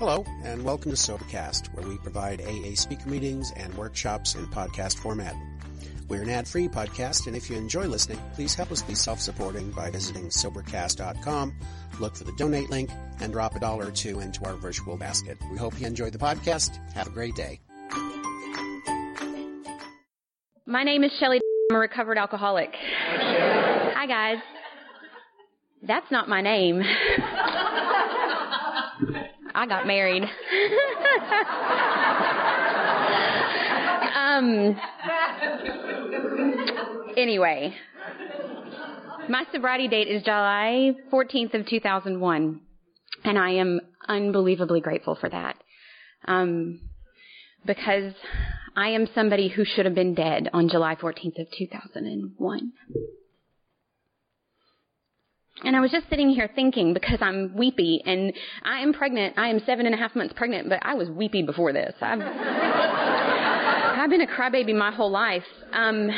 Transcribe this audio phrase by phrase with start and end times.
[0.00, 4.96] Hello, and welcome to Sobercast, where we provide AA speaker meetings and workshops in podcast
[4.96, 5.36] format.
[6.08, 9.90] We're an ad-free podcast, and if you enjoy listening, please help us be self-supporting by
[9.90, 11.54] visiting Sobercast.com,
[12.00, 12.88] look for the donate link,
[13.20, 15.36] and drop a dollar or two into our virtual basket.
[15.52, 16.78] We hope you enjoy the podcast.
[16.94, 17.60] Have a great day.
[20.64, 21.40] My name is Shelly.
[21.70, 22.70] I'm a recovered alcoholic.
[22.74, 24.38] Hi, guys.
[25.82, 26.80] That's not my name.
[29.60, 30.22] I got married.
[34.16, 34.74] um,
[37.14, 37.74] anyway,
[39.28, 42.60] my sobriety date is July 14th of 2001,
[43.24, 45.56] and I am unbelievably grateful for that.
[46.24, 46.80] Um,
[47.66, 48.14] because
[48.74, 52.72] I am somebody who should have been dead on July 14th of 2001.
[55.64, 59.38] And I was just sitting here thinking because I'm weepy and I am pregnant.
[59.38, 61.94] I am seven and a half months pregnant, but I was weepy before this.
[62.00, 65.44] I've, I've been a crybaby my whole life.
[65.72, 66.10] Um,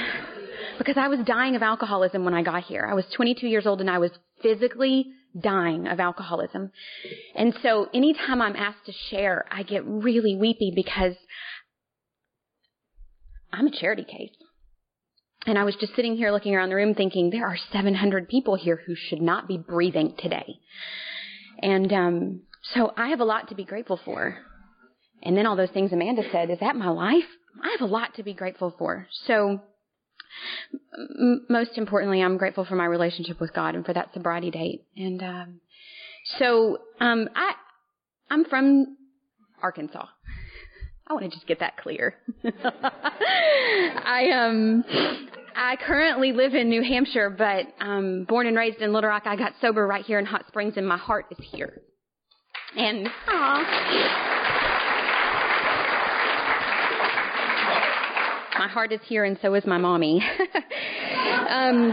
[0.79, 2.87] because I was dying of alcoholism when I got here.
[2.89, 4.11] I was 22 years old and I was
[4.43, 5.07] physically
[5.39, 6.70] dying of alcoholism.
[7.35, 11.15] And so anytime I'm asked to share, I get really weepy because
[13.53, 14.31] I'm a charity case.
[15.47, 18.55] And I was just sitting here looking around the room thinking, there are 700 people
[18.55, 20.61] here who should not be breathing today.
[21.61, 22.43] And um,
[22.75, 24.39] so I have a lot to be grateful for.
[25.23, 27.25] And then all those things Amanda said, is that my life?
[27.63, 29.07] I have a lot to be grateful for.
[29.27, 29.61] So
[30.97, 34.85] m- most importantly, I'm grateful for my relationship with God and for that sobriety date.
[34.97, 35.61] And um,
[36.39, 37.55] so um, I
[38.31, 38.97] I'm from
[39.63, 40.07] Arkansas.
[41.06, 42.14] I want to just get that clear.
[42.45, 44.84] I um
[45.55, 49.25] I currently live in New Hampshire, but um born and raised in Little Rock.
[49.27, 51.83] I got sober right here in Hot Springs, and my heart is here.
[52.77, 53.08] And
[58.58, 60.23] my heart is here, and so is my mommy.
[61.48, 61.91] um,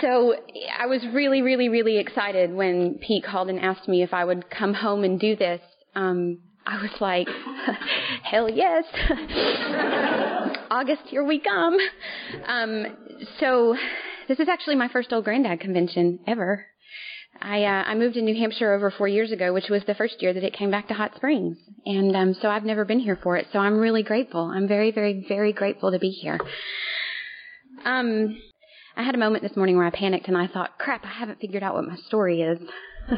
[0.00, 0.34] so
[0.78, 4.48] I was really, really, really excited when Pete called and asked me if I would
[4.48, 5.60] come home and do this.
[5.94, 7.26] Um, I was like,
[8.22, 8.84] hell yes.
[10.70, 11.76] August, here we come.
[12.46, 12.86] Um,
[13.38, 13.76] so
[14.28, 16.66] this is actually my first old granddad convention ever.
[17.40, 20.20] I uh, I moved to New Hampshire over four years ago, which was the first
[20.20, 21.56] year that it came back to Hot Springs,
[21.86, 23.46] and um, so I've never been here for it.
[23.52, 24.42] So I'm really grateful.
[24.42, 26.38] I'm very, very, very grateful to be here.
[27.84, 28.36] Um,
[28.96, 31.40] I had a moment this morning where I panicked and I thought, crap, I haven't
[31.40, 32.58] figured out what my story is.
[33.08, 33.14] I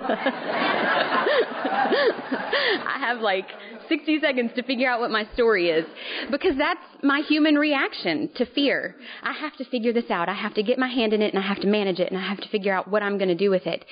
[3.00, 3.47] have like
[3.88, 5.84] 60 seconds to figure out what my story is
[6.31, 8.97] because that's my human reaction to fear.
[9.22, 10.28] I have to figure this out.
[10.28, 12.19] I have to get my hand in it and I have to manage it and
[12.19, 13.84] I have to figure out what I'm going to do with it.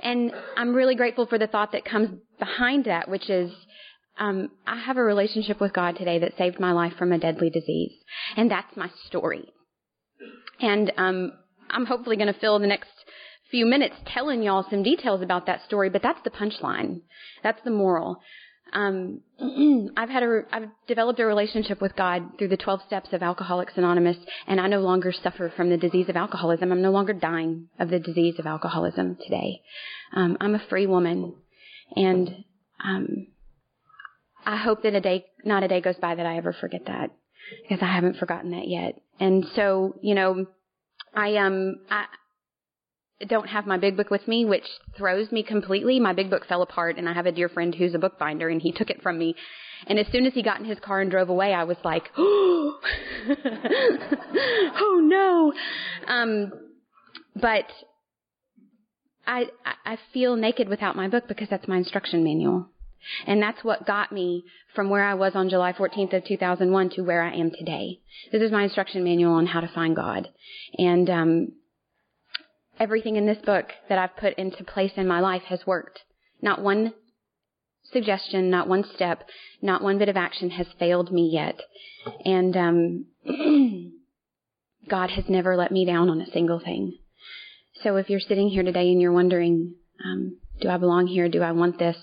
[0.00, 3.52] And I'm really grateful for the thought that comes behind that, which is
[4.18, 7.50] um, I have a relationship with God today that saved my life from a deadly
[7.50, 7.92] disease,
[8.36, 9.48] and that's my story.
[10.60, 11.32] And um,
[11.70, 12.90] I'm hopefully going to fill the next
[13.52, 17.02] few minutes telling y'all some details about that story, but that's the punchline.
[17.44, 18.20] That's the moral.
[18.72, 19.20] Um,
[19.96, 23.74] I've had a, I've developed a relationship with God through the 12 steps of Alcoholics
[23.76, 26.72] Anonymous, and I no longer suffer from the disease of alcoholism.
[26.72, 29.60] I'm no longer dying of the disease of alcoholism today.
[30.14, 31.34] Um, I'm a free woman,
[31.94, 32.44] and
[32.82, 33.26] um,
[34.46, 37.10] I hope that a day, not a day goes by that I ever forget that,
[37.62, 38.94] because I haven't forgotten that yet.
[39.20, 40.46] And so, you know,
[41.14, 42.06] I um, I,
[43.28, 44.66] don't have my big book with me, which
[44.96, 46.00] throws me completely.
[46.00, 48.60] My big book fell apart, and I have a dear friend who's a bookbinder, and
[48.60, 49.34] he took it from me.
[49.86, 52.10] And as soon as he got in his car and drove away, I was like,
[52.16, 52.78] oh,
[54.76, 55.52] oh no.
[56.12, 56.52] Um,
[57.34, 57.66] but
[59.26, 59.46] I,
[59.84, 62.68] I feel naked without my book because that's my instruction manual.
[63.26, 64.44] And that's what got me
[64.74, 67.98] from where I was on July 14th of 2001 to where I am today.
[68.30, 70.28] This is my instruction manual on how to find God.
[70.78, 71.52] And, um,
[72.78, 76.00] everything in this book that I've put into place in my life has worked.
[76.40, 76.94] Not one
[77.84, 79.24] suggestion, not one step,
[79.60, 81.60] not one bit of action has failed me yet.
[82.24, 83.06] And um,
[84.88, 86.98] God has never let me down on a single thing.
[87.82, 89.74] So if you're sitting here today and you're wondering,
[90.04, 91.28] um, do I belong here?
[91.28, 91.96] Do I want this?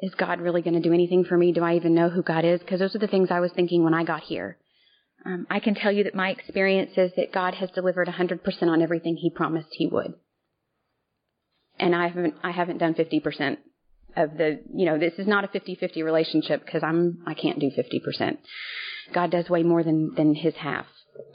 [0.00, 1.52] Is God really going to do anything for me?
[1.52, 2.60] Do I even know who God is?
[2.60, 4.58] Because those are the things I was thinking when I got here.
[5.24, 8.82] Um, I can tell you that my experience is that God has delivered 100% on
[8.82, 10.14] everything He promised He would,
[11.78, 13.58] and I haven't I haven't done 50%
[14.16, 17.70] of the you know this is not a 50-50 relationship because I'm I can't do
[17.70, 18.38] 50%.
[19.14, 20.86] God does way more than than His half.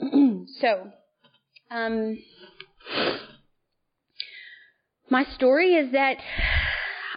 [0.60, 0.90] so,
[1.70, 2.18] um,
[5.10, 6.18] my story is that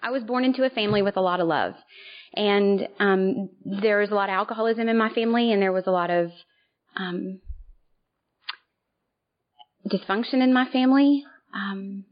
[0.02, 1.74] I was born into a family with a lot of love.
[2.34, 5.92] And um, there was a lot of alcoholism in my family, and there was a
[5.92, 6.32] lot of
[6.96, 7.40] um,
[9.88, 11.24] dysfunction in my family.
[11.54, 12.06] Um,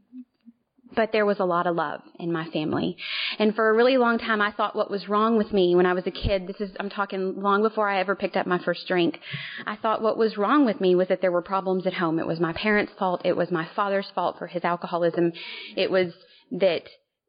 [0.94, 2.96] but there was a lot of love in my family.
[3.38, 5.92] And for a really long time, I thought what was wrong with me when I
[5.92, 8.86] was a kid, this is, I'm talking long before I ever picked up my first
[8.88, 9.18] drink.
[9.66, 12.18] I thought what was wrong with me was that there were problems at home.
[12.18, 13.22] It was my parents' fault.
[13.24, 15.32] It was my father's fault for his alcoholism.
[15.76, 16.12] It was
[16.52, 16.82] that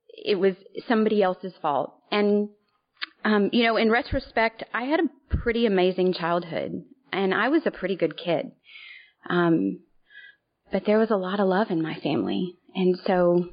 [0.07, 0.55] it was
[0.87, 1.93] somebody else's fault.
[2.11, 2.49] And,
[3.23, 7.71] um, you know, in retrospect, I had a pretty amazing childhood and I was a
[7.71, 8.51] pretty good kid.
[9.29, 9.79] Um,
[10.71, 12.55] but there was a lot of love in my family.
[12.73, 13.49] And so,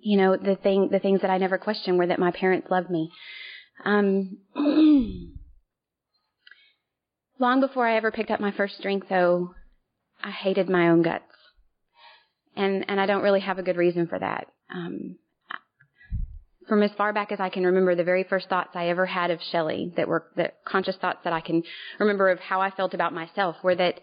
[0.00, 2.90] you know, the thing, the things that I never questioned were that my parents loved
[2.90, 3.10] me.
[3.84, 4.38] Um,
[7.38, 9.54] long before I ever picked up my first drink, though,
[10.22, 11.24] I hated my own guts,
[12.56, 14.48] and and I don't really have a good reason for that.
[14.74, 15.16] Um,
[16.68, 19.30] from as far back as I can remember, the very first thoughts I ever had
[19.30, 21.62] of Shelley that were the conscious thoughts that I can
[21.98, 24.00] remember of how I felt about myself were that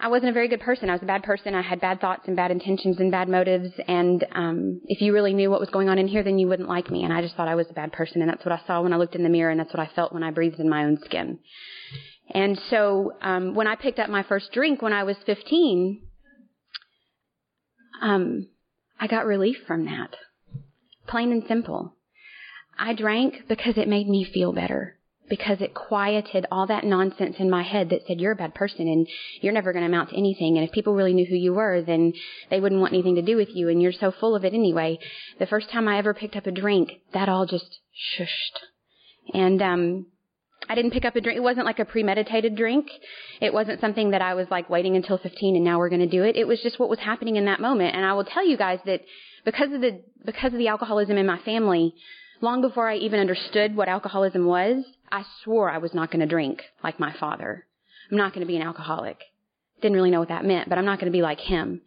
[0.00, 0.90] I wasn't a very good person.
[0.90, 1.54] I was a bad person.
[1.54, 3.70] I had bad thoughts and bad intentions and bad motives.
[3.86, 6.68] And um, if you really knew what was going on in here, then you wouldn't
[6.68, 7.04] like me.
[7.04, 8.20] And I just thought I was a bad person.
[8.20, 9.90] And that's what I saw when I looked in the mirror, and that's what I
[9.94, 11.38] felt when I breathed in my own skin.
[12.30, 16.02] And so um, when I picked up my first drink when I was 15,
[18.02, 18.48] um,
[18.98, 20.16] I got relief from that.
[21.06, 21.93] Plain and simple.
[22.78, 24.96] I drank because it made me feel better
[25.28, 28.86] because it quieted all that nonsense in my head that said you're a bad person
[28.86, 29.08] and
[29.40, 31.82] you're never going to amount to anything and if people really knew who you were
[31.82, 32.12] then
[32.50, 34.98] they wouldn't want anything to do with you and you're so full of it anyway
[35.38, 37.78] the first time i ever picked up a drink that all just
[38.18, 38.60] shushed
[39.32, 40.06] and um
[40.68, 41.36] I didn't pick up a drink.
[41.36, 42.86] It wasn't like a premeditated drink.
[43.40, 46.06] It wasn't something that I was like waiting until 15 and now we're going to
[46.06, 46.36] do it.
[46.36, 47.94] It was just what was happening in that moment.
[47.94, 49.02] And I will tell you guys that
[49.44, 51.94] because of the because of the alcoholism in my family,
[52.44, 56.26] long before I even understood what alcoholism was, I swore I was not going to
[56.26, 57.66] drink like my father.
[58.10, 59.18] I'm not going to be an alcoholic.
[59.80, 61.80] Didn't really know what that meant, but I'm not going to be like him.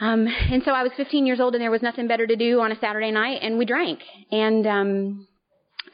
[0.00, 2.60] Um, and so I was 15 years old and there was nothing better to do
[2.60, 4.00] on a Saturday night and we drank.
[4.32, 5.28] And, um,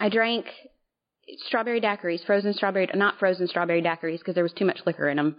[0.00, 0.46] I drank
[1.46, 5.16] strawberry daiquiris, frozen strawberry, not frozen strawberry daiquiris because there was too much liquor in
[5.16, 5.36] them.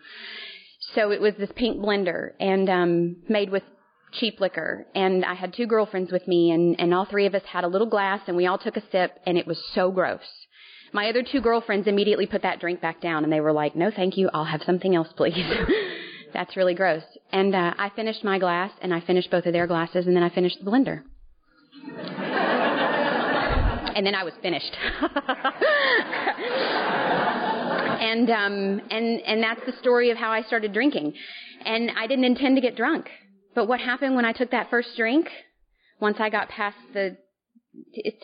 [0.94, 3.63] So it was this pink blender and, um, made with
[4.11, 7.44] cheap liquor and I had two girlfriends with me and, and all three of us
[7.45, 10.21] had a little glass and we all took a sip and it was so gross.
[10.91, 13.91] My other two girlfriends immediately put that drink back down and they were like, no
[13.91, 15.45] thank you, I'll have something else please.
[16.33, 17.03] That's really gross.
[17.31, 20.23] And uh, I finished my glass and I finished both of their glasses and then
[20.23, 21.03] I finished the blender.
[23.95, 24.75] and then I was finished.
[28.00, 31.13] and um and and that's the story of how I started drinking.
[31.65, 33.09] And I didn't intend to get drunk.
[33.55, 35.27] But what happened when I took that first drink?
[35.99, 37.17] Once I got past the
[37.93, 38.15] it,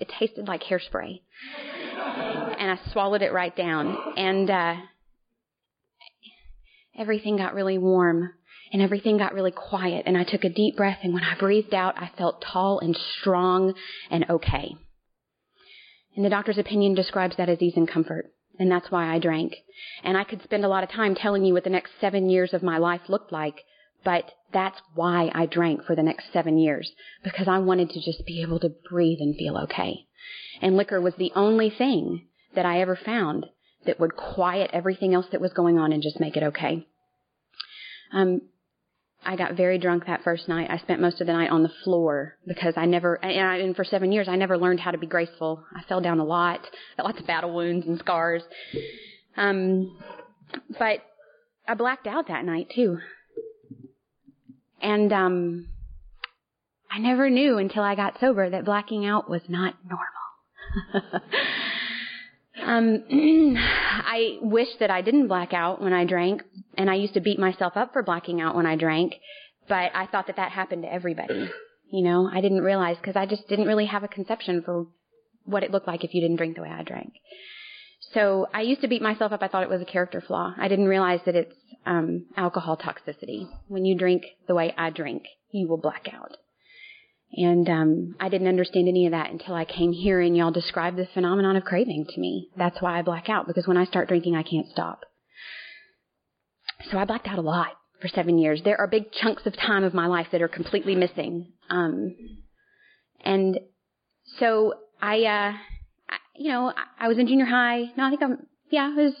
[0.00, 1.20] it tasted like hairspray
[2.58, 3.96] and I swallowed it right down.
[4.16, 4.76] And uh,
[6.98, 8.30] everything got really warm
[8.72, 10.04] and everything got really quiet.
[10.06, 12.98] And I took a deep breath, and when I breathed out, I felt tall and
[13.20, 13.74] strong
[14.10, 14.74] and okay.
[16.16, 18.32] And the doctor's opinion describes that as ease and comfort.
[18.58, 19.52] And that's why I drank.
[20.02, 22.54] And I could spend a lot of time telling you what the next seven years
[22.54, 23.60] of my life looked like,
[24.06, 26.88] but that's why I drank for the next seven years,
[27.24, 30.06] because I wanted to just be able to breathe and feel okay.
[30.62, 33.46] And liquor was the only thing that I ever found
[33.84, 36.86] that would quiet everything else that was going on and just make it okay.
[38.12, 38.42] Um,
[39.24, 40.70] I got very drunk that first night.
[40.70, 43.74] I spent most of the night on the floor because I never, and, I, and
[43.74, 45.64] for seven years, I never learned how to be graceful.
[45.74, 46.60] I fell down a lot,
[46.96, 48.44] got lots of battle wounds and scars.
[49.36, 49.98] Um,
[50.78, 51.00] but
[51.66, 52.98] I blacked out that night too.
[54.80, 55.68] And, um,
[56.90, 61.20] I never knew until I got sober that blacking out was not normal.
[62.66, 63.04] Um,
[63.58, 66.42] I wish that I didn't black out when I drank,
[66.76, 69.14] and I used to beat myself up for blacking out when I drank,
[69.68, 71.50] but I thought that that happened to everybody.
[71.88, 74.88] You know, I didn't realize because I just didn't really have a conception for
[75.44, 77.12] what it looked like if you didn't drink the way I drank.
[78.14, 79.42] So I used to beat myself up.
[79.42, 80.54] I thought it was a character flaw.
[80.56, 83.48] I didn't realize that it's um, alcohol toxicity.
[83.68, 86.36] When you drink the way I drink, you will black out.
[87.32, 90.96] And um, I didn't understand any of that until I came here and y'all described
[90.96, 92.48] the phenomenon of craving to me.
[92.56, 95.04] That's why I black out because when I start drinking, I can't stop.
[96.90, 98.62] So I blacked out a lot for seven years.
[98.64, 101.52] There are big chunks of time of my life that are completely missing.
[101.68, 102.14] Um,
[103.24, 103.58] and
[104.38, 105.52] so I, uh,
[106.38, 107.90] you know, I, was in junior high.
[107.96, 109.14] No, I think I'm, yeah, I was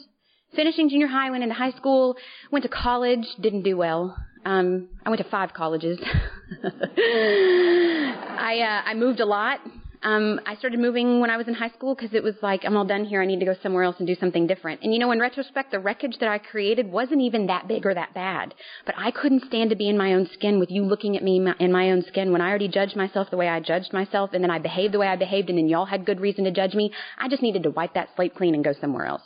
[0.54, 2.16] finishing junior high, went into high school,
[2.50, 4.16] went to college, didn't do well.
[4.44, 5.98] Um, I went to five colleges.
[6.62, 9.60] I uh, I moved a lot.
[10.06, 12.76] Um, I started moving when I was in high school because it was like, I'm
[12.76, 13.20] all done here.
[13.20, 14.82] I need to go somewhere else and do something different.
[14.84, 17.92] And you know, in retrospect, the wreckage that I created wasn't even that big or
[17.92, 18.54] that bad.
[18.84, 21.44] But I couldn't stand to be in my own skin with you looking at me
[21.58, 24.44] in my own skin when I already judged myself the way I judged myself and
[24.44, 26.74] then I behaved the way I behaved and then y'all had good reason to judge
[26.74, 26.92] me.
[27.18, 29.22] I just needed to wipe that slate clean and go somewhere else.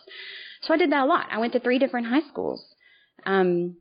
[0.63, 1.27] So I did that a lot.
[1.31, 2.65] I went to three different high schools.
[3.27, 3.77] Um,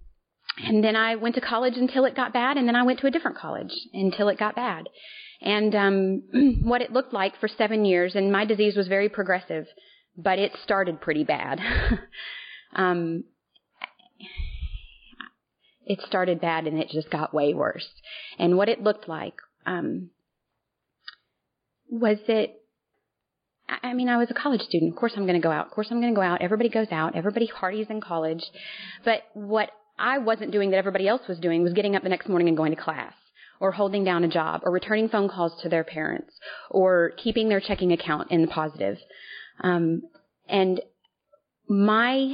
[0.57, 3.07] and then I went to college until it got bad, and then I went to
[3.07, 4.89] a different college until it got bad
[5.41, 6.23] and um,
[6.61, 8.15] what it looked like for seven years.
[8.15, 9.67] And my disease was very progressive,
[10.17, 11.59] but it started pretty bad.
[12.75, 13.23] um,
[15.85, 17.87] it started bad and it just got way worse.
[18.37, 20.11] And what it looked like um,
[21.89, 22.53] was that
[23.83, 24.93] I mean, I was a college student.
[24.93, 25.67] Of course, I'm going to go out.
[25.67, 26.41] Of course, I'm going to go out.
[26.41, 27.15] Everybody goes out.
[27.15, 28.43] Everybody parties in college.
[29.05, 32.27] But what I wasn't doing that everybody else was doing was getting up the next
[32.27, 33.13] morning and going to class
[33.59, 36.33] or holding down a job or returning phone calls to their parents
[36.69, 38.97] or keeping their checking account in the positive.
[39.61, 40.01] Um,
[40.47, 40.81] and
[41.67, 42.33] my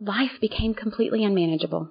[0.00, 1.90] life became completely unmanageable.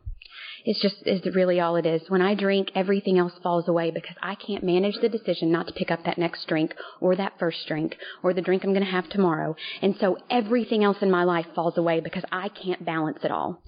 [0.63, 2.01] It's just is really all it is.
[2.07, 5.73] When I drink, everything else falls away because I can't manage the decision not to
[5.73, 8.91] pick up that next drink or that first drink or the drink I'm going to
[8.91, 9.55] have tomorrow.
[9.81, 13.63] And so everything else in my life falls away because I can't balance it all.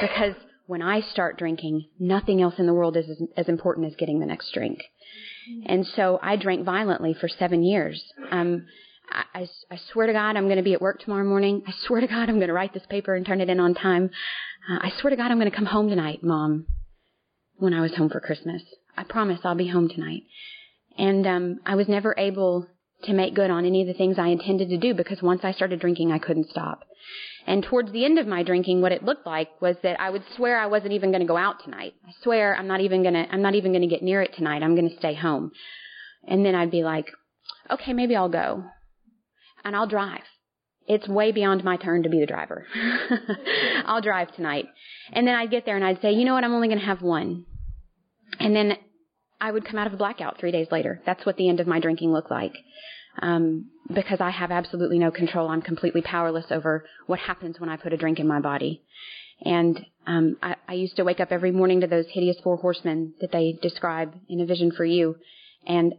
[0.00, 0.34] Because
[0.66, 4.20] when I start drinking, nothing else in the world is as, as important as getting
[4.20, 4.82] the next drink.
[5.66, 8.02] And so I drank violently for seven years.
[8.30, 8.66] Um,
[9.10, 11.62] I, I, I swear to God, I'm going to be at work tomorrow morning.
[11.66, 13.74] I swear to God, I'm going to write this paper and turn it in on
[13.74, 14.10] time.
[14.68, 16.66] Uh, I swear to God, I'm going to come home tonight, Mom,
[17.56, 18.62] when I was home for Christmas.
[18.96, 20.22] I promise I'll be home tonight.
[20.98, 22.66] And um, I was never able
[23.04, 25.52] to make good on any of the things I intended to do because once I
[25.52, 26.84] started drinking, I couldn't stop.
[27.46, 30.24] And towards the end of my drinking, what it looked like was that I would
[30.34, 31.94] swear I wasn't even going to go out tonight.
[32.06, 34.34] I swear I'm not even going to, I'm not even going to get near it
[34.34, 34.62] tonight.
[34.62, 35.52] I'm going to stay home.
[36.26, 37.06] And then I'd be like,
[37.70, 38.64] okay, maybe I'll go.
[39.64, 40.22] And I'll drive.
[40.88, 42.66] It's way beyond my turn to be the driver.
[43.84, 44.66] I'll drive tonight.
[45.12, 46.86] And then I'd get there and I'd say, you know what, I'm only going to
[46.86, 47.44] have one.
[48.40, 48.76] And then
[49.40, 51.00] I would come out of a blackout three days later.
[51.06, 52.54] That's what the end of my drinking looked like
[53.20, 55.48] um, because I have absolutely no control.
[55.48, 58.82] I'm completely powerless over what happens when I put a drink in my body.
[59.42, 63.14] And um, I, I used to wake up every morning to those hideous four horsemen
[63.20, 65.16] that they describe in A Vision for You,
[65.66, 65.94] and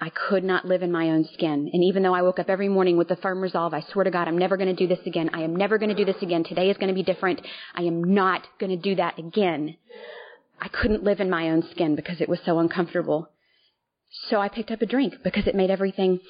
[0.00, 1.70] I could not live in my own skin.
[1.72, 4.10] And even though I woke up every morning with the firm resolve, I swear to
[4.10, 5.30] God, I'm never going to do this again.
[5.32, 6.42] I am never going to do this again.
[6.42, 7.40] Today is going to be different.
[7.74, 9.76] I am not going to do that again.
[10.60, 13.28] I couldn't live in my own skin because it was so uncomfortable.
[14.12, 16.20] So I picked up a drink because it made everything.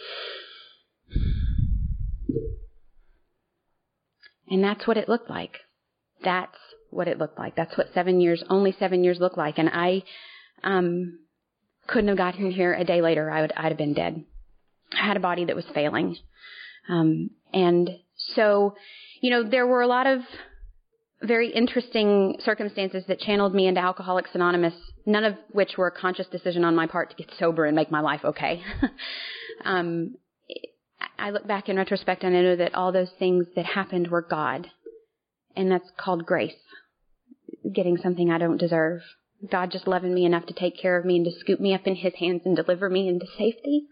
[4.48, 5.58] And that's what it looked like.
[6.22, 6.56] That's
[6.90, 7.56] what it looked like.
[7.56, 9.58] That's what seven years, only seven years looked like.
[9.58, 10.02] And I,
[10.62, 11.18] um,
[11.86, 13.30] couldn't have gotten here a day later.
[13.30, 14.24] I would, I'd have been dead.
[14.92, 16.16] I had a body that was failing.
[16.88, 18.76] Um, and so,
[19.20, 20.20] you know, there were a lot of
[21.22, 24.74] very interesting circumstances that channeled me into Alcoholics Anonymous,
[25.06, 27.90] none of which were a conscious decision on my part to get sober and make
[27.90, 28.62] my life okay.
[29.64, 30.16] um,
[31.18, 34.22] I look back in retrospect and I know that all those things that happened were
[34.22, 34.68] God.
[35.54, 36.54] And that's called grace.
[37.72, 39.02] Getting something I don't deserve.
[39.50, 41.86] God just loving me enough to take care of me and to scoop me up
[41.86, 43.86] in His hands and deliver me into safety.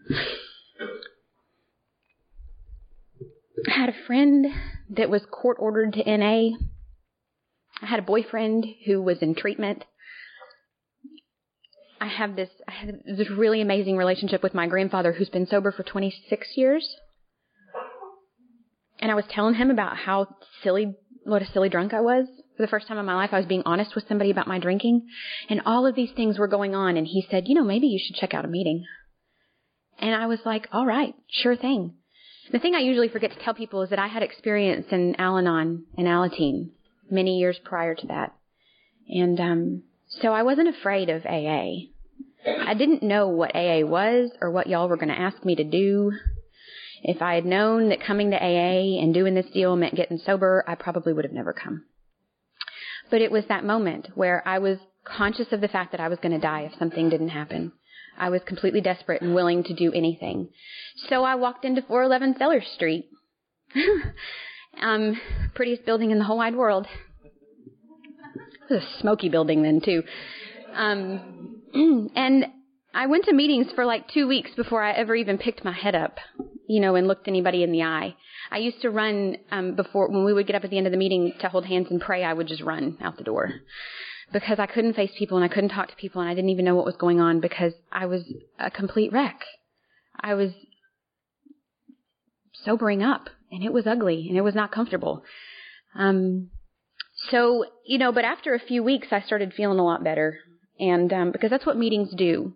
[3.67, 4.47] I had a friend
[4.89, 6.57] that was court ordered to NA
[7.81, 9.85] I had a boyfriend who was in treatment.
[12.01, 15.71] I have this I have this really amazing relationship with my grandfather who's been sober
[15.71, 16.95] for 26 years.
[18.99, 20.27] And I was telling him about how
[20.63, 22.25] silly what a silly drunk I was.
[22.57, 24.57] For the first time in my life I was being honest with somebody about my
[24.57, 25.07] drinking
[25.47, 27.99] and all of these things were going on and he said, "You know, maybe you
[28.03, 28.83] should check out a meeting."
[29.99, 31.93] And I was like, "All right, sure thing."
[32.51, 35.85] The thing I usually forget to tell people is that I had experience in Al-Anon
[35.95, 36.71] and Alateen
[37.11, 38.33] many years prior to that.
[39.07, 39.83] And um,
[40.19, 41.87] so I wasn't afraid of AA.
[42.45, 45.63] I didn't know what AA was or what y'all were going to ask me to
[45.63, 46.11] do.
[47.03, 50.63] If I had known that coming to AA and doing this deal meant getting sober,
[50.67, 51.85] I probably would have never come.
[53.09, 56.19] But it was that moment where I was conscious of the fact that I was
[56.19, 57.71] going to die if something didn't happen.
[58.17, 60.49] I was completely desperate and willing to do anything.
[61.09, 63.09] So I walked into 411 Sellers Street.
[64.79, 65.19] Um,
[65.53, 66.87] prettiest building in the whole wide world.
[68.71, 70.03] A smoky building then too.
[70.73, 71.61] Um,
[72.15, 72.45] and
[72.93, 75.95] I went to meetings for like two weeks before I ever even picked my head
[75.95, 76.17] up,
[76.67, 78.15] you know, and looked anybody in the eye.
[78.49, 80.91] I used to run um, before when we would get up at the end of
[80.91, 82.23] the meeting to hold hands and pray.
[82.23, 83.51] I would just run out the door
[84.33, 86.65] because I couldn't face people and I couldn't talk to people and I didn't even
[86.65, 88.23] know what was going on because I was
[88.59, 89.41] a complete wreck.
[90.19, 90.51] I was
[92.63, 95.23] sobering up and it was ugly and it was not comfortable.
[95.95, 96.49] Um,
[97.29, 100.39] so, you know, but after a few weeks, I started feeling a lot better.
[100.79, 102.53] And, um, because that's what meetings do.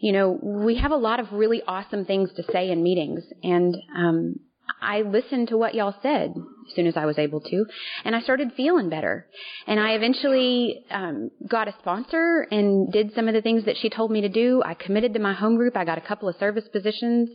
[0.00, 3.24] You know, we have a lot of really awesome things to say in meetings.
[3.42, 4.40] And, um,
[4.80, 7.66] I listened to what y'all said as soon as I was able to,
[8.04, 9.26] and I started feeling better.
[9.66, 13.88] And I eventually um, got a sponsor and did some of the things that she
[13.88, 14.62] told me to do.
[14.64, 15.76] I committed to my home group.
[15.76, 17.30] I got a couple of service positions.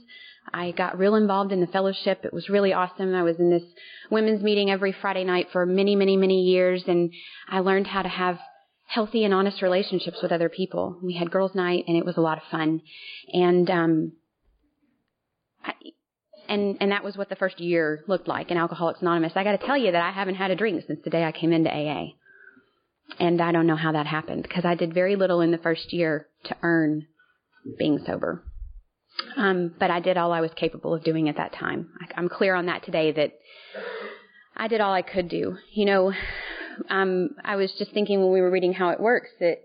[0.52, 2.22] I got real involved in the fellowship.
[2.24, 3.16] It was really awesome.
[3.16, 3.64] I was in this
[4.10, 7.12] women's meeting every Friday night for many, many, many years, and
[7.50, 8.40] I learned how to have
[8.86, 11.00] healthy and honest relationships with other people.
[11.02, 12.82] We had girls' night, and it was a lot of fun.
[13.32, 14.12] And um,
[15.64, 15.74] I,
[16.48, 19.34] and and that was what the first year looked like in Alcoholics Anonymous.
[19.36, 21.32] I got to tell you that I haven't had a drink since the day I
[21.32, 22.10] came into AA,
[23.20, 25.94] and I don't know how that happened because I did very little in the first
[25.94, 27.08] year to earn
[27.80, 28.44] being sober.
[29.38, 31.90] Um, but I did all I was capable of doing at that time.
[32.02, 33.34] I, I'm clear on that today that
[34.56, 35.58] I did all I could do.
[35.74, 36.14] You know,
[36.90, 39.60] um, I was just thinking when we were reading how it works that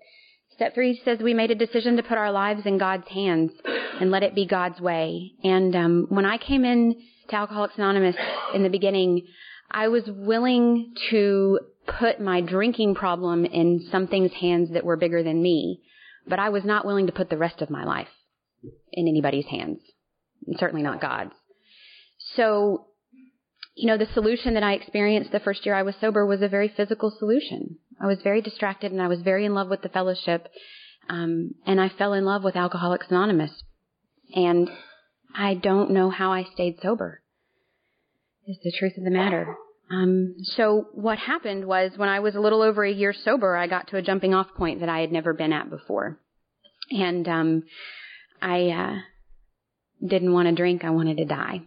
[0.59, 3.53] Step three says we made a decision to put our lives in God's hands
[4.01, 5.31] and let it be God's way.
[5.45, 6.97] And um, when I came in
[7.29, 8.17] to Alcoholics Anonymous
[8.53, 9.25] in the beginning,
[9.71, 15.41] I was willing to put my drinking problem in something's hands that were bigger than
[15.41, 15.81] me,
[16.27, 18.09] but I was not willing to put the rest of my life
[18.93, 19.81] in anybody's hands,
[20.59, 21.33] certainly not God's.
[22.37, 22.87] So,
[23.75, 26.49] you know, the solution that I experienced the first year I was sober was a
[26.49, 27.79] very physical solution.
[28.01, 30.49] I was very distracted and I was very in love with the fellowship.
[31.09, 33.63] Um, and I fell in love with Alcoholics Anonymous.
[34.35, 34.69] And
[35.35, 37.23] I don't know how I stayed sober,
[38.47, 39.57] is the truth of the matter.
[39.91, 43.67] Um, so what happened was when I was a little over a year sober, I
[43.67, 46.19] got to a jumping off point that I had never been at before.
[46.91, 47.63] And, um,
[48.41, 48.99] I, uh,
[50.07, 50.85] didn't want to drink.
[50.85, 51.63] I wanted to die.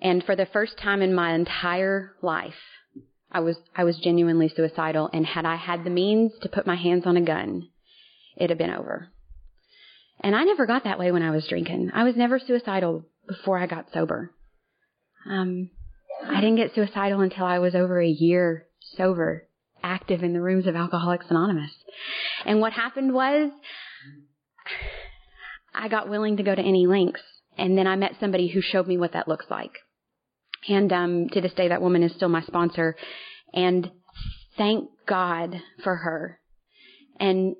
[0.00, 2.54] And for the first time in my entire life,
[3.30, 6.76] I was I was genuinely suicidal, and had I had the means to put my
[6.76, 7.68] hands on a gun,
[8.36, 9.08] it'd have been over.
[10.20, 11.90] And I never got that way when I was drinking.
[11.92, 14.30] I was never suicidal before I got sober.
[15.28, 15.70] Um,
[16.24, 19.48] I didn't get suicidal until I was over a year sober,
[19.82, 21.72] active in the rooms of Alcoholics Anonymous.
[22.44, 23.50] And what happened was,
[25.76, 27.22] I got willing to go to any lengths,
[27.58, 29.72] and then I met somebody who showed me what that looks like.
[30.68, 32.96] And um, to this day, that woman is still my sponsor.
[33.54, 33.90] And
[34.56, 36.40] thank God for her.
[37.20, 37.56] And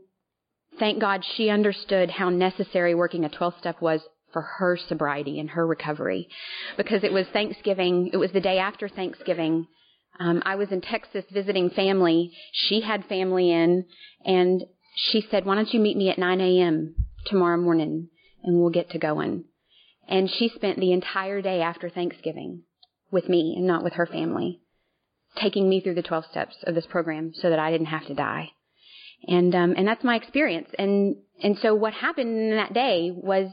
[0.78, 4.00] thank God she understood how necessary working a 12 step was
[4.32, 6.28] for her sobriety and her recovery.
[6.76, 9.66] Because it was Thanksgiving, it was the day after Thanksgiving.
[10.18, 12.32] Um, I was in Texas visiting family.
[12.52, 13.84] She had family in,
[14.24, 16.94] and she said, Why don't you meet me at 9 a.m.
[17.26, 18.08] tomorrow morning
[18.42, 19.44] and we'll get to going?
[20.08, 22.62] And she spent the entire day after Thanksgiving
[23.10, 24.60] with me and not with her family,
[25.36, 28.14] taking me through the 12 steps of this program so that I didn't have to
[28.14, 28.50] die.
[29.26, 30.68] And, um, and that's my experience.
[30.78, 33.50] And, and so what happened that day was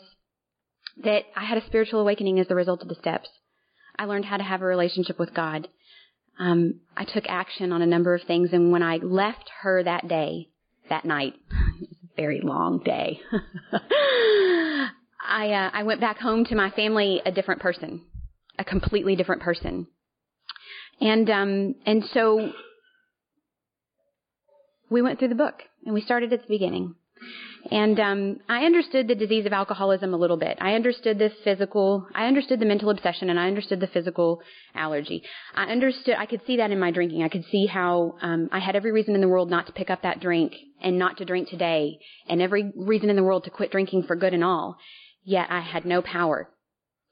[1.03, 3.29] that I had a spiritual awakening as a result of the steps.
[3.97, 5.67] I learned how to have a relationship with God.
[6.39, 10.07] Um, I took action on a number of things, and when I left her that
[10.07, 10.49] day,
[10.89, 11.35] that night,
[12.15, 13.19] very long day.
[15.25, 18.01] I uh, I went back home to my family a different person
[18.57, 19.87] a completely different person.
[21.01, 22.51] And um, and so
[24.89, 26.95] we went through the book and we started at the beginning.
[27.71, 30.57] And um, I understood the disease of alcoholism a little bit.
[30.59, 34.41] I understood the physical, I understood the mental obsession, and I understood the physical
[34.75, 35.23] allergy.
[35.55, 37.23] I understood, I could see that in my drinking.
[37.23, 39.89] I could see how um, I had every reason in the world not to pick
[39.89, 43.49] up that drink and not to drink today, and every reason in the world to
[43.49, 44.77] quit drinking for good and all.
[45.23, 46.49] Yet I had no power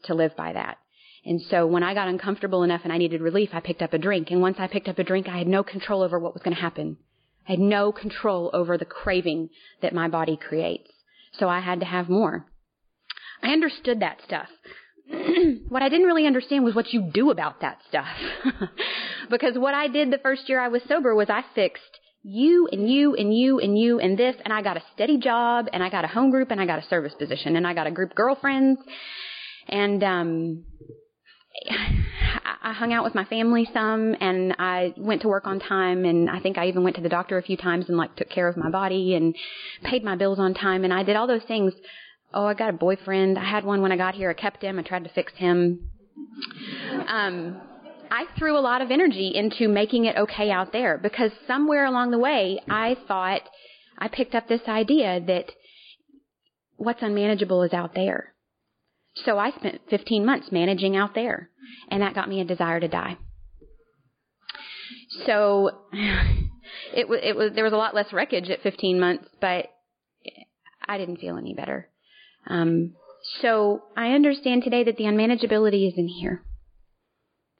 [0.04, 0.78] to live by that.
[1.24, 3.98] And so when I got uncomfortable enough and I needed relief, I picked up a
[3.98, 4.32] drink.
[4.32, 6.56] And once I picked up a drink, I had no control over what was going
[6.56, 6.98] to happen.
[7.48, 9.50] I had no control over the craving
[9.82, 10.92] that my body creates.
[11.34, 12.46] So I had to have more.
[13.42, 14.48] I understood that stuff.
[15.70, 18.08] what I didn't really understand was what you do about that stuff.
[19.30, 22.90] because what I did the first year I was sober was I fixed you and
[22.90, 25.90] you and you and you and this and I got a steady job and I
[25.90, 28.14] got a home group and I got a service position and I got a group
[28.14, 28.80] girlfriends
[29.68, 30.64] and um
[32.64, 36.30] I hung out with my family some and I went to work on time and
[36.30, 38.48] I think I even went to the doctor a few times and like took care
[38.48, 39.36] of my body and
[39.84, 41.74] paid my bills on time and I did all those things.
[42.34, 43.38] Oh, I got a boyfriend.
[43.38, 44.30] I had one when I got here.
[44.30, 44.80] I kept him.
[44.80, 45.92] I tried to fix him.
[47.08, 47.60] Um,
[48.10, 52.12] I threw a lot of energy into making it okay out there because somewhere along
[52.12, 53.42] the way I thought
[53.98, 55.52] I picked up this idea that
[56.78, 58.34] what's unmanageable is out there.
[59.16, 61.50] So I spent 15 months managing out there
[61.90, 63.18] and that got me a desire to die.
[65.26, 65.70] So
[66.96, 69.68] it was, it was, there was a lot less wreckage at 15 months, but
[70.88, 71.90] I didn't feel any better.
[72.48, 72.94] Um,
[73.42, 76.42] so I understand today that the unmanageability is in here.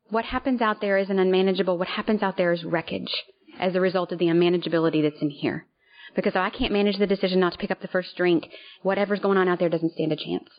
[0.10, 1.78] What happens out there isn't unmanageable.
[1.78, 3.12] What happens out there is wreckage
[3.60, 5.68] as a result of the unmanageability that's in here.
[6.16, 8.50] Because if I can't manage the decision not to pick up the first drink,
[8.82, 10.50] whatever's going on out there doesn't stand a chance.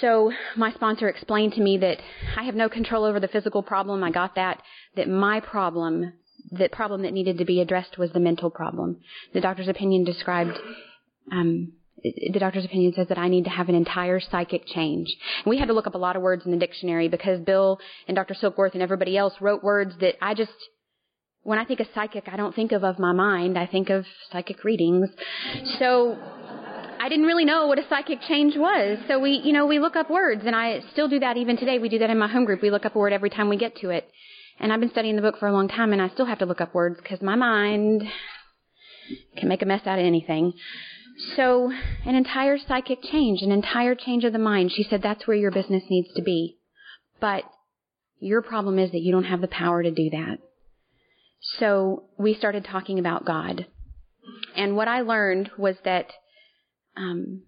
[0.00, 1.98] So my sponsor explained to me that
[2.36, 4.04] I have no control over the physical problem.
[4.04, 4.62] I got that.
[4.96, 6.12] That my problem,
[6.50, 9.00] the problem that needed to be addressed was the mental problem.
[9.32, 10.58] The doctor's opinion described,
[11.32, 11.72] um,
[12.02, 15.08] the doctor's opinion says that I need to have an entire psychic change.
[15.44, 17.78] And we had to look up a lot of words in the dictionary because Bill
[18.06, 18.34] and Dr.
[18.34, 20.52] Silkworth and everybody else wrote words that I just,
[21.42, 23.58] when I think of psychic, I don't think of of my mind.
[23.58, 25.08] I think of psychic readings.
[25.78, 26.18] So
[27.00, 28.98] I didn't really know what a psychic change was.
[29.08, 31.78] So we, you know, we look up words and I still do that even today.
[31.78, 32.62] We do that in my home group.
[32.62, 34.08] We look up a word every time we get to it.
[34.60, 36.46] And I've been studying the book for a long time and I still have to
[36.46, 38.02] look up words because my mind
[39.36, 40.52] can make a mess out of anything.
[41.36, 41.72] So,
[42.04, 44.70] an entire psychic change, an entire change of the mind.
[44.72, 46.58] She said that's where your business needs to be.
[47.20, 47.42] But
[48.20, 50.38] your problem is that you don't have the power to do that.
[51.58, 53.66] So, we started talking about God.
[54.54, 56.12] And what I learned was that
[56.98, 57.42] um,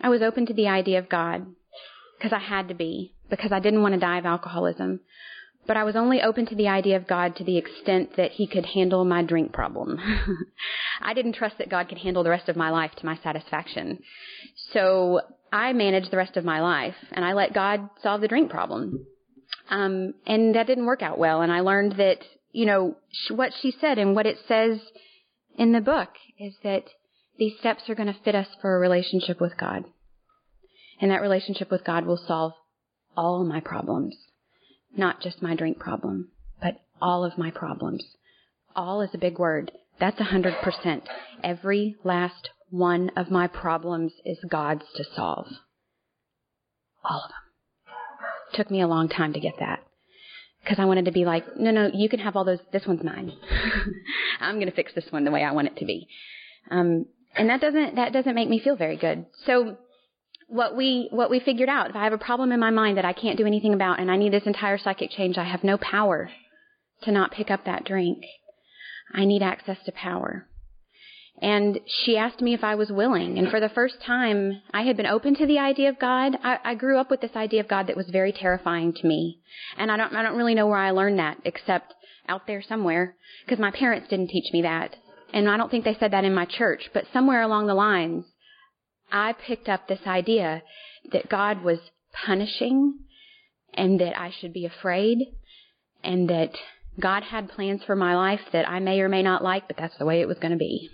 [0.00, 1.46] I was open to the idea of God
[2.16, 5.00] because I had to be, because I didn't want to die of alcoholism.
[5.66, 8.46] But I was only open to the idea of God to the extent that He
[8.46, 9.98] could handle my drink problem.
[11.02, 13.98] I didn't trust that God could handle the rest of my life to my satisfaction.
[14.72, 15.20] So
[15.52, 19.06] I managed the rest of my life and I let God solve the drink problem.
[19.68, 21.42] Um, and that didn't work out well.
[21.42, 22.18] And I learned that,
[22.52, 22.96] you know,
[23.30, 24.78] what she said and what it says
[25.56, 26.84] in the book is that
[27.38, 29.84] these steps are going to fit us for a relationship with God.
[31.00, 32.52] And that relationship with God will solve
[33.16, 34.16] all my problems.
[34.96, 38.04] Not just my drink problem, but all of my problems.
[38.74, 39.70] All is a big word.
[40.00, 41.08] That's a hundred percent.
[41.42, 45.46] Every last one of my problems is God's to solve.
[47.04, 47.94] All of them.
[48.54, 49.80] Took me a long time to get that.
[50.62, 52.58] Because I wanted to be like, no, no, you can have all those.
[52.72, 53.32] This one's mine.
[54.40, 56.08] I'm going to fix this one the way I want it to be.
[56.70, 57.06] Um,
[57.38, 59.26] and that doesn't that doesn't make me feel very good.
[59.46, 59.76] So
[60.48, 63.04] what we what we figured out, if I have a problem in my mind that
[63.04, 65.78] I can't do anything about and I need this entire psychic change, I have no
[65.78, 66.30] power
[67.02, 68.18] to not pick up that drink.
[69.14, 70.46] I need access to power.
[71.40, 73.38] And she asked me if I was willing.
[73.38, 76.36] And for the first time, I had been open to the idea of God.
[76.42, 79.38] I, I grew up with this idea of God that was very terrifying to me.
[79.76, 81.94] And I don't, I don't really know where I learned that except
[82.28, 84.96] out there somewhere because my parents didn't teach me that
[85.32, 88.24] and I don't think they said that in my church, but somewhere along the lines,
[89.10, 90.62] I picked up this idea
[91.12, 91.78] that God was
[92.12, 92.98] punishing
[93.74, 95.18] and that I should be afraid
[96.02, 96.52] and that
[96.98, 99.96] God had plans for my life that I may or may not like, but that's
[99.98, 100.90] the way it was going to be.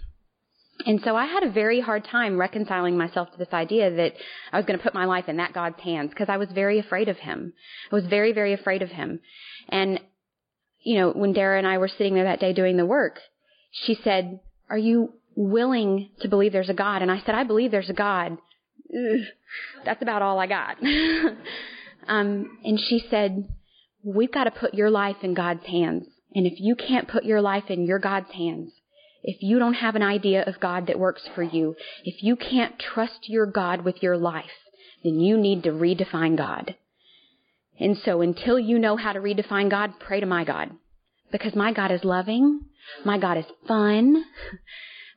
[0.87, 4.12] And so I had a very hard time reconciling myself to this idea that
[4.53, 6.79] I was going to put my life in that God's hands because I was very
[6.79, 7.53] afraid of him.
[7.90, 9.20] I was very, very afraid of him.
[9.68, 10.01] And,
[10.83, 13.20] you know, when Dara and I were sitting there that day doing the work,
[13.75, 17.03] she said, Are you willing to believe there's a God?
[17.03, 18.39] And I said, I believe there's a God.
[18.91, 19.21] Ugh,
[19.85, 20.77] that's about all I got.
[22.09, 23.49] um, and she said,
[24.03, 26.07] We've got to put your life in God's hands.
[26.35, 28.73] And if you can't put your life in your God's hands,
[29.23, 32.79] if you don't have an idea of God that works for you, if you can't
[32.79, 34.45] trust your God with your life,
[35.03, 36.75] then you need to redefine God.
[37.81, 40.71] And so until you know how to redefine God, pray to my God.
[41.33, 42.61] Because my God is loving
[43.05, 44.25] my God is fun.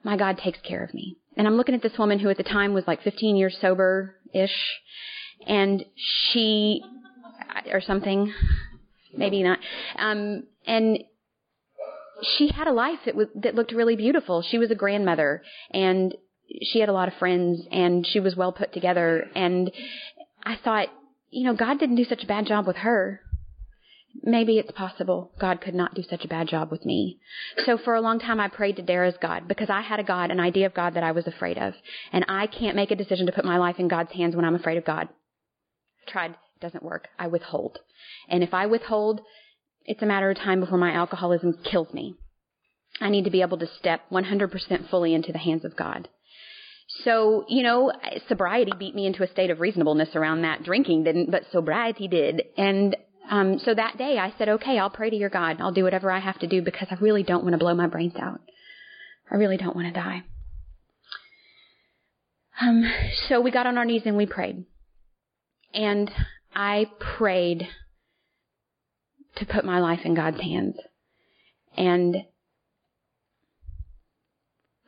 [0.04, 1.18] My God takes care of me.
[1.36, 4.16] And I'm looking at this woman who at the time was like 15 years sober
[4.34, 4.56] ish.
[5.46, 5.84] And
[6.32, 6.82] she,
[7.70, 8.34] or something,
[9.14, 9.60] maybe not.
[9.98, 11.00] Um, and
[12.38, 14.42] she had a life that was, that looked really beautiful.
[14.42, 16.16] She was a grandmother and
[16.62, 19.26] she had a lot of friends and she was well put together.
[19.36, 19.72] And
[20.44, 20.88] I thought,
[21.30, 23.22] you know, God didn't do such a bad job with her
[24.24, 27.20] maybe it's possible God could not do such a bad job with me.
[27.66, 30.32] So for a long time I prayed to Dara's God because I had a God,
[30.32, 31.74] an idea of God that I was afraid of.
[32.12, 34.56] And I can't make a decision to put my life in God's hands when I'm
[34.56, 35.10] afraid of God.
[36.02, 37.08] I've tried, it doesn't work.
[37.20, 37.80] I withhold.
[38.30, 39.22] And if I withhold,
[39.86, 42.16] it's a matter of time before my alcoholism kills me.
[43.00, 46.10] I need to be able to step 100% fully into the hands of God.
[47.04, 47.92] So, you know,
[48.28, 50.64] sobriety beat me into a state of reasonableness around that.
[50.64, 52.44] Drinking didn't, but sobriety did.
[52.58, 52.96] And
[53.30, 55.58] um, so that day I said, okay, I'll pray to your God.
[55.60, 57.88] I'll do whatever I have to do because I really don't want to blow my
[57.88, 58.42] brains out.
[59.30, 60.24] I really don't want to die.
[62.60, 62.92] Um,
[63.28, 64.66] so we got on our knees and we prayed.
[65.74, 66.10] And
[66.56, 66.88] I
[67.18, 67.68] prayed
[69.36, 70.76] to put my life in God's hands.
[71.76, 72.16] And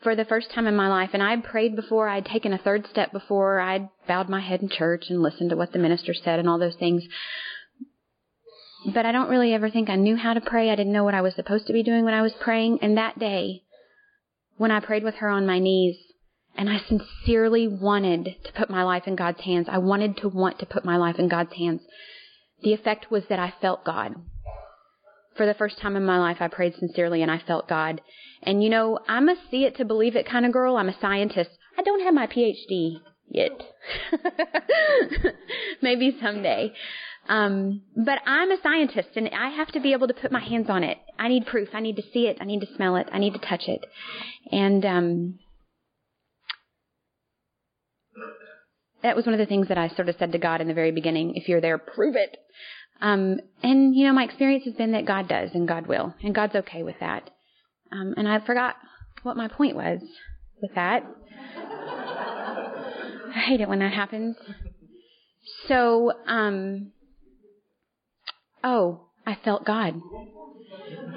[0.02, 2.58] for the first time in my life, and I had prayed before, I'd taken a
[2.58, 6.14] third step before, I'd bowed my head in church and listened to what the minister
[6.14, 7.04] said and all those things.
[8.86, 10.70] But I don't really ever think I knew how to pray.
[10.70, 12.80] I didn't know what I was supposed to be doing when I was praying.
[12.82, 13.64] And that day,
[14.58, 15.98] when I prayed with her on my knees,
[16.56, 20.60] and I sincerely wanted to put my life in God's hands, I wanted to want
[20.60, 21.82] to put my life in God's hands.
[22.64, 24.16] The effect was that I felt God.
[25.38, 28.02] For the first time in my life, I prayed sincerely and I felt God.
[28.44, 30.76] And you know, I'm a see it to believe it kind of girl.
[30.76, 31.52] I'm a scientist.
[31.78, 32.98] I don't have my PhD
[33.30, 33.52] yet.
[35.82, 36.74] Maybe someday.
[37.30, 40.70] Um, but I'm a scientist and I have to be able to put my hands
[40.70, 40.98] on it.
[41.18, 41.70] I need proof.
[41.74, 42.38] I need to see it.
[42.42, 43.08] I need to smell it.
[43.12, 43.86] I need to touch it.
[44.52, 45.40] And, um,
[49.04, 50.74] that was one of the things that I sort of said to God in the
[50.74, 51.36] very beginning.
[51.36, 52.36] If you're there, prove it.
[53.02, 56.36] Um, and you know, my experience has been that God does and God will, and
[56.36, 57.30] God's okay with that.
[57.92, 58.76] Um, and I forgot
[59.24, 60.02] what my point was
[60.62, 61.04] with that.
[63.36, 64.36] I hate it when that happens.
[65.68, 66.92] So, um,
[68.64, 70.02] oh, I felt God.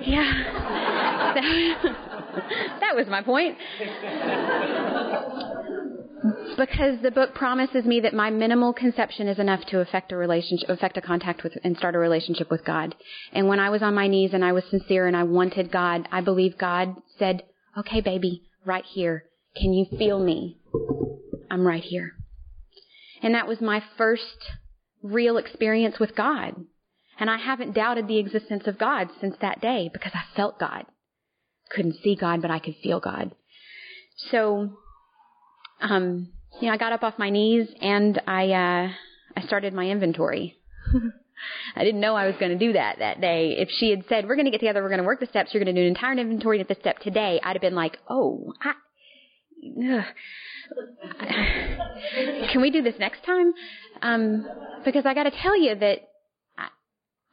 [0.00, 1.33] Yeah.
[2.81, 3.57] that was my point.
[6.57, 10.68] Because the book promises me that my minimal conception is enough to affect a relationship,
[10.68, 12.94] affect a contact with, and start a relationship with God.
[13.33, 16.09] And when I was on my knees and I was sincere and I wanted God,
[16.12, 17.42] I believe God said,
[17.76, 19.24] okay, baby, right here.
[19.57, 20.59] Can you feel me?
[21.50, 22.12] I'm right here.
[23.22, 24.50] And that was my first
[25.02, 26.55] real experience with God.
[27.18, 30.87] And I haven't doubted the existence of God since that day because I felt God.
[31.70, 33.33] Couldn't see God, but I could feel God.
[34.31, 34.70] So
[35.81, 36.29] um,
[36.61, 38.92] you know, I got up off my knees and I uh,
[39.37, 40.57] I started my inventory.
[41.75, 43.57] I didn't know I was going to do that that day.
[43.59, 45.53] If she had said, "We're going to get together, we're going to work the steps,
[45.53, 47.98] you're going to do an entire inventory of the step today," I'd have been like,
[48.09, 48.75] "Oh, I,
[52.53, 53.53] can we do this next time?"
[54.03, 54.46] Um,
[54.85, 56.12] because I got to tell you that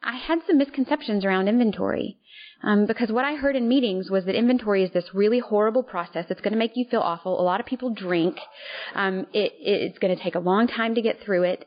[0.01, 2.17] I had some misconceptions around inventory.
[2.61, 6.25] Um, because what I heard in meetings was that inventory is this really horrible process.
[6.29, 7.39] It's going to make you feel awful.
[7.39, 8.37] A lot of people drink.
[8.95, 11.65] Um, it, it's going to take a long time to get through it.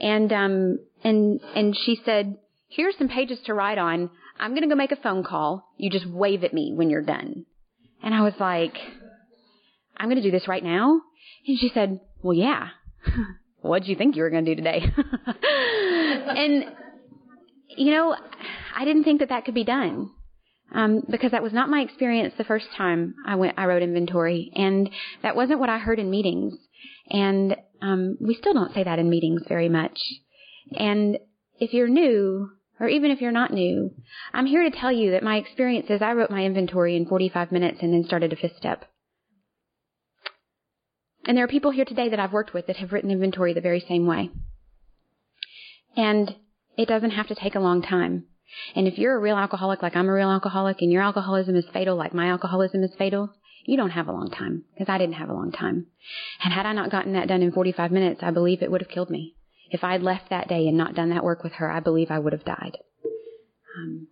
[0.00, 2.36] And um, and and she said,
[2.68, 4.10] "Here's some pages to write on.
[4.40, 5.68] I'm going to go make a phone call.
[5.76, 7.46] You just wave at me when you're done."
[8.02, 8.76] And I was like,
[9.96, 11.00] "I'm going to do this right now."
[11.46, 12.70] And she said, "Well, yeah."
[13.60, 14.82] what did you think you were going to do today?
[15.26, 16.64] and
[17.76, 18.16] you know,
[18.76, 20.10] I didn't think that that could be done
[20.74, 23.58] um, because that was not my experience the first time I went.
[23.58, 24.90] I wrote inventory, and
[25.22, 26.54] that wasn't what I heard in meetings.
[27.10, 29.98] And um, we still don't say that in meetings very much.
[30.76, 31.18] And
[31.58, 33.90] if you're new, or even if you're not new,
[34.32, 37.52] I'm here to tell you that my experience is I wrote my inventory in 45
[37.52, 38.84] minutes and then started a fifth step.
[41.26, 43.60] And there are people here today that I've worked with that have written inventory the
[43.60, 44.30] very same way.
[45.96, 46.34] And
[46.76, 48.24] it doesn't have to take a long time.
[48.74, 51.64] And if you're a real alcoholic like I'm a real alcoholic and your alcoholism is
[51.72, 53.30] fatal like my alcoholism is fatal,
[53.66, 55.86] you don't have a long time because I didn't have a long time.
[56.42, 58.90] And had I not gotten that done in 45 minutes, I believe it would have
[58.90, 59.34] killed me.
[59.70, 62.10] If I had left that day and not done that work with her, I believe
[62.10, 62.76] I would have died.
[63.76, 64.08] Um,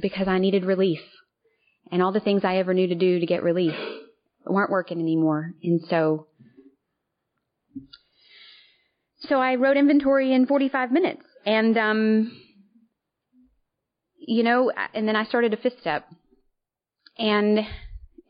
[0.00, 1.00] because I needed relief.
[1.92, 3.74] And all the things I ever knew to do to get relief
[4.46, 5.52] weren't working anymore.
[5.62, 6.26] And so,
[9.20, 11.22] so I wrote inventory in 45 minutes.
[11.46, 12.40] And, um,
[14.18, 16.06] you know, and then I started a fifth step.
[17.18, 17.60] And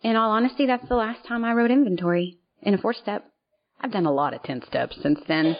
[0.03, 3.24] in all honesty, that's the last time I wrote inventory in a fourth step.
[3.81, 5.57] I've done a lot of 10 steps since then,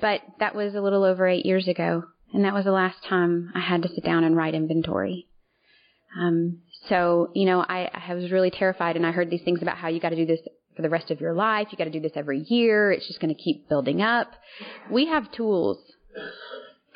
[0.00, 2.04] but that was a little over eight years ago.
[2.32, 5.28] And that was the last time I had to sit down and write inventory.
[6.18, 9.76] Um, so, you know, I, I was really terrified and I heard these things about
[9.76, 10.40] how you got to do this
[10.76, 11.68] for the rest of your life.
[11.70, 12.92] You got to do this every year.
[12.92, 14.28] It's just going to keep building up.
[14.90, 15.78] We have tools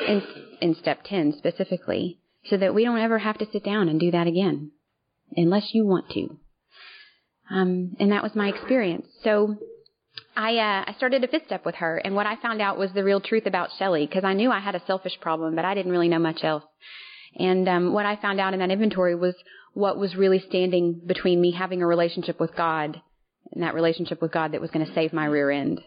[0.00, 0.22] in,
[0.61, 4.11] in step 10 specifically so that we don't ever have to sit down and do
[4.11, 4.70] that again,
[5.37, 6.38] unless you want to.
[7.50, 9.07] Um, and that was my experience.
[9.24, 9.57] So
[10.37, 12.92] I uh, I started a fifth step with her, and what I found out was
[12.92, 15.74] the real truth about Shelly because I knew I had a selfish problem, but I
[15.74, 16.64] didn't really know much else.
[17.37, 19.35] And um, what I found out in that inventory was
[19.74, 23.00] what was really standing between me having a relationship with God
[23.52, 25.81] and that relationship with God that was going to save my rear end.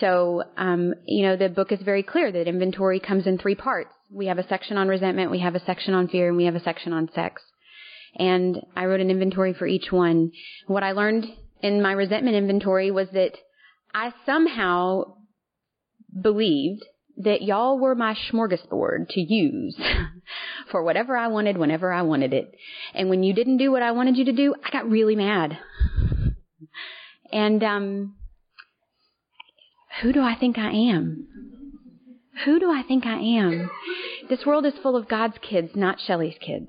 [0.00, 3.90] So, um, you know, the book is very clear that inventory comes in three parts.
[4.10, 6.54] We have a section on resentment, we have a section on fear, and we have
[6.54, 7.42] a section on sex.
[8.18, 10.32] And I wrote an inventory for each one.
[10.66, 11.26] What I learned
[11.62, 13.32] in my resentment inventory was that
[13.94, 15.16] I somehow
[16.20, 16.84] believed
[17.18, 19.78] that y'all were my smorgasbord to use
[20.70, 22.54] for whatever I wanted whenever I wanted it.
[22.94, 25.58] And when you didn't do what I wanted you to do, I got really mad.
[27.32, 28.16] And um
[30.02, 31.26] who do I think I am?
[32.44, 33.70] Who do I think I am?
[34.28, 36.68] This world is full of God's kids, not Shelley's kids.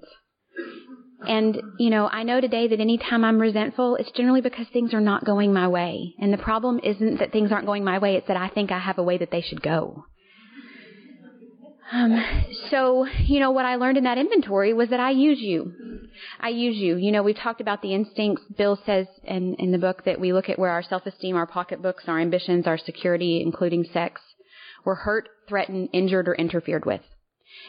[1.28, 5.02] And, you know, I know today that anytime I'm resentful, it's generally because things are
[5.02, 6.14] not going my way.
[6.20, 8.80] And the problem isn't that things aren't going my way, it's that I think I
[8.80, 10.06] have a way that they should go.
[11.92, 15.74] Um, so, you know, what I learned in that inventory was that I use you.
[16.40, 16.98] I use you.
[16.98, 18.44] You know, we've talked about the instincts.
[18.58, 22.04] Bill says in, in the book that we look at where our self-esteem, our pocketbooks,
[22.08, 24.22] our ambitions, our security, including sex,
[24.84, 27.02] were hurt, threatened, injured, or interfered with.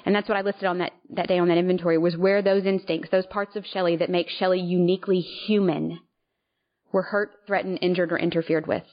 [0.04, 2.64] And that's what I listed on that, that day on that inventory was where those
[2.64, 6.00] instincts, those parts of Shelley that make Shelley uniquely human,
[6.92, 8.84] were hurt, threatened, injured, or interfered with.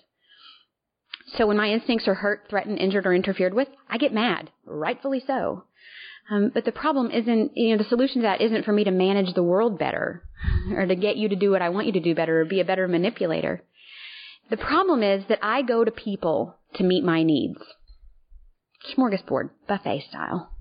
[1.38, 5.22] So when my instincts are hurt, threatened, injured, or interfered with, I get mad, rightfully
[5.26, 5.64] so.
[6.32, 8.92] Um, but the problem isn't, you know, the solution to that isn't for me to
[8.92, 10.24] manage the world better
[10.72, 12.62] or to get you to do what I want you to do better or be
[12.62, 13.62] a better manipulator.
[14.50, 17.60] The problem is that I go to people to meet my needs.
[18.96, 20.52] Smorgasbord, buffet style.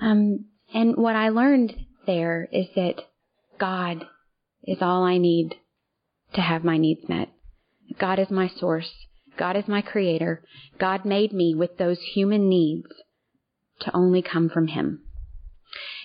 [0.00, 1.74] Um, and what I learned
[2.06, 3.02] there is that
[3.58, 4.06] God
[4.64, 5.54] is all I need
[6.34, 7.30] to have my needs met.
[7.98, 8.90] God is my source.
[9.38, 10.42] God is my creator.
[10.78, 12.88] God made me with those human needs
[13.80, 15.02] to only come from Him.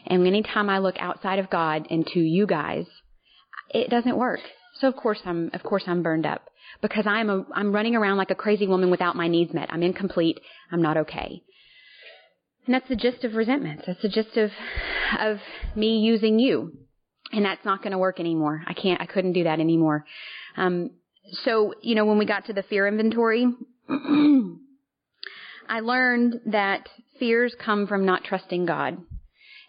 [0.06, 2.86] And anytime I look outside of God into you guys,
[3.70, 4.42] it doesn't work.
[4.80, 6.44] So of course I'm, of course I'm burned up
[6.82, 9.70] because I'm a, I'm running around like a crazy woman without my needs met.
[9.72, 10.40] I'm incomplete.
[10.72, 11.42] I'm not okay.
[12.66, 13.84] And that's the gist of resentments.
[13.88, 14.52] That's the gist of,
[15.20, 15.40] of
[15.76, 16.74] me using you.
[17.32, 18.64] And that's not going to work anymore.
[18.68, 20.06] I can't, I couldn't do that anymore.
[20.56, 20.92] Um,
[21.32, 23.48] so, you know, when we got to the fear inventory,
[23.90, 26.88] I learned that
[27.20, 28.98] fears come from not trusting God.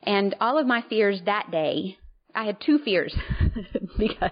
[0.03, 1.97] And all of my fears that day,
[2.35, 3.15] I had two fears
[3.99, 4.31] because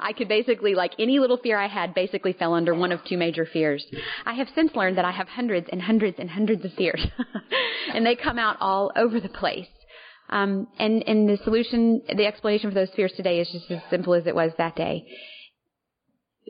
[0.00, 3.18] I could basically, like any little fear I had, basically fell under one of two
[3.18, 3.84] major fears.
[4.24, 7.04] I have since learned that I have hundreds and hundreds and hundreds of fears,
[7.94, 9.66] and they come out all over the place.
[10.30, 14.14] Um, and, and the solution, the explanation for those fears today is just as simple
[14.14, 15.04] as it was that day.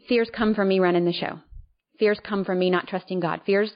[0.09, 1.41] Fears come from me running the show.
[1.99, 3.41] Fears come from me not trusting God.
[3.47, 3.71] Fears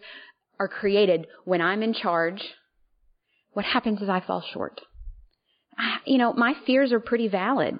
[0.58, 2.42] are created when I'm in charge.
[3.52, 4.80] What happens is I fall short.
[5.78, 7.78] I, you know, my fears are pretty valid.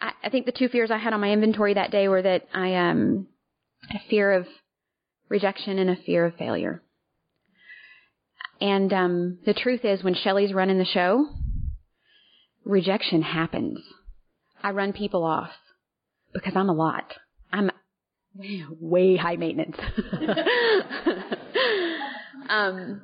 [0.00, 2.46] I, I think the two fears I had on my inventory that day were that
[2.54, 3.28] I um
[3.90, 4.46] a fear of
[5.28, 6.82] rejection and a fear of failure.
[8.60, 11.28] And um, the truth is, when Shelley's running the show,
[12.64, 13.78] rejection happens.
[14.62, 15.50] I run people off
[16.34, 17.14] because I'm a lot.
[17.52, 17.70] I'm
[18.34, 19.76] way, way high maintenance.
[22.48, 23.02] um,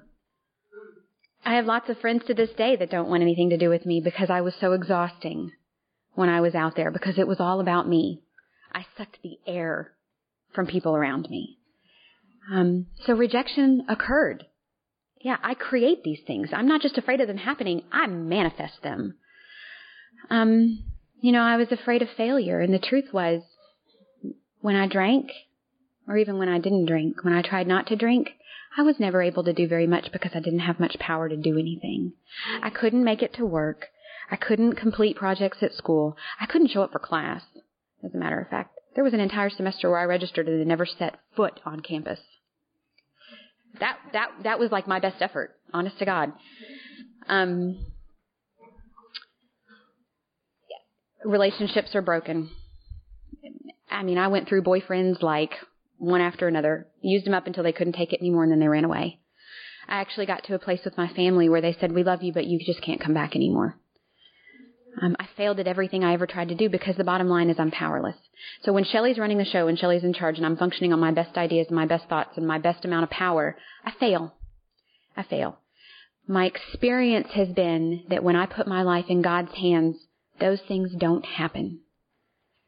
[1.45, 3.85] I have lots of friends to this day that don't want anything to do with
[3.85, 5.53] me because I was so exhausting
[6.15, 8.23] when I was out there because it was all about me.
[8.73, 9.93] I sucked the air
[10.55, 11.59] from people around me.
[12.53, 14.45] Um, so rejection occurred.
[15.21, 16.51] Yeah, I create these things.
[16.53, 19.17] I'm not just afraid of them happening, I manifest them.
[20.31, 20.85] Um,
[21.21, 23.43] you know, I was afraid of failure, and the truth was,
[24.65, 25.31] when I drank,
[26.09, 28.31] or even when I didn't drink, when I tried not to drink,
[28.79, 31.37] I was never able to do very much because I didn't have much power to
[31.37, 32.15] do anything.
[32.63, 33.89] I couldn't make it to work.
[34.31, 36.17] I couldn't complete projects at school.
[36.41, 37.43] I couldn't show up for class.
[38.03, 40.87] As a matter of fact, there was an entire semester where I registered and never
[40.87, 42.21] set foot on campus.
[43.81, 46.33] That that that was like my best effort, honest to God.
[47.29, 47.85] Um,
[51.23, 52.49] relationships are broken.
[53.95, 55.53] I mean, I went through boyfriends like
[55.99, 58.69] one after another, used them up until they couldn't take it anymore, and then they
[58.69, 59.21] ran away.
[59.89, 62.33] I actually got to a place with my family where they said, "We love you,
[62.33, 63.77] but you just can't come back anymore."
[65.01, 67.59] Um, I failed at everything I ever tried to do because the bottom line is
[67.59, 68.17] I'm powerless.
[68.63, 71.11] So when Shelley's running the show and Shelley's in charge and I'm functioning on my
[71.11, 74.35] best ideas and my best thoughts and my best amount of power, I fail.
[75.17, 75.59] I fail.
[76.27, 79.97] My experience has been that when I put my life in God's hands,
[80.41, 81.81] those things don't happen.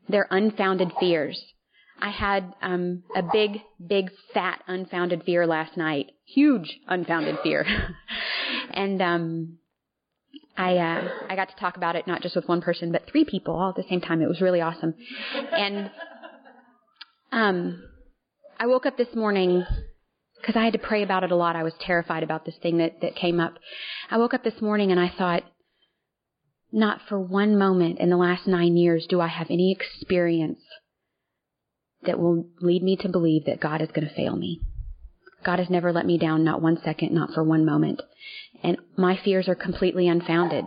[0.09, 1.41] They're unfounded fears.
[2.01, 6.11] I had um, a big, big, fat, unfounded fear last night.
[6.27, 7.67] Huge, unfounded fear.
[8.71, 9.59] and um,
[10.57, 13.25] I uh, I got to talk about it not just with one person, but three
[13.25, 14.21] people all at the same time.
[14.21, 14.95] It was really awesome.
[15.53, 15.91] And
[17.33, 17.83] um,
[18.59, 19.65] I woke up this morning
[20.41, 21.57] because I had to pray about it a lot.
[21.57, 23.55] I was terrified about this thing that, that came up.
[24.11, 25.43] I woke up this morning and I thought,
[26.73, 30.61] not for one moment in the last nine years do I have any experience
[32.05, 34.61] that will lead me to believe that God is going to fail me.
[35.45, 38.03] God has never let me down, not one second, not for one moment.
[38.62, 40.67] And my fears are completely unfounded.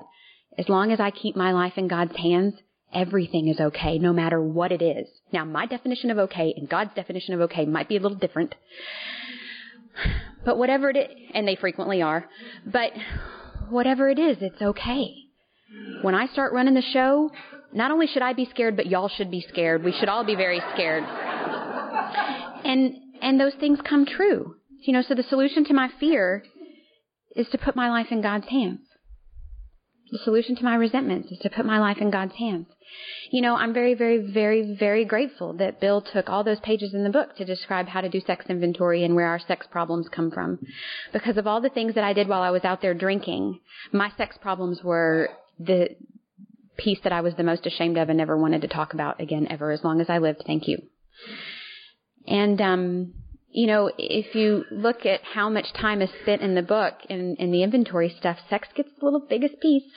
[0.57, 2.55] As long as I keep my life in God's hands,
[2.93, 5.07] everything is okay, no matter what it is.
[5.31, 8.55] Now, my definition of okay and God's definition of okay might be a little different.
[10.45, 12.29] But whatever it is, and they frequently are,
[12.65, 12.91] but
[13.69, 15.28] whatever it is, it's okay.
[16.01, 17.31] When I start running the show,
[17.73, 19.83] not only should I be scared, but y'all should be scared.
[19.83, 21.03] We should all be very scared.
[22.63, 24.55] And, and those things come true.
[24.81, 26.43] You know, so the solution to my fear
[27.35, 28.79] is to put my life in God's hands.
[30.11, 32.65] The solution to my resentments is to put my life in God's hands.
[33.31, 37.03] You know, I'm very, very, very, very grateful that Bill took all those pages in
[37.03, 40.31] the book to describe how to do sex inventory and where our sex problems come
[40.31, 40.57] from.
[41.13, 43.59] Because of all the things that I did while I was out there drinking,
[43.91, 45.29] my sex problems were
[45.59, 45.89] the
[46.77, 49.47] piece that I was the most ashamed of and never wanted to talk about again
[49.49, 50.43] ever as long as I lived.
[50.45, 50.79] Thank you.
[52.25, 53.13] And, um,
[53.51, 57.35] you know, if you look at how much time is spent in the book in,
[57.37, 59.83] in the inventory stuff, sex gets the little biggest piece.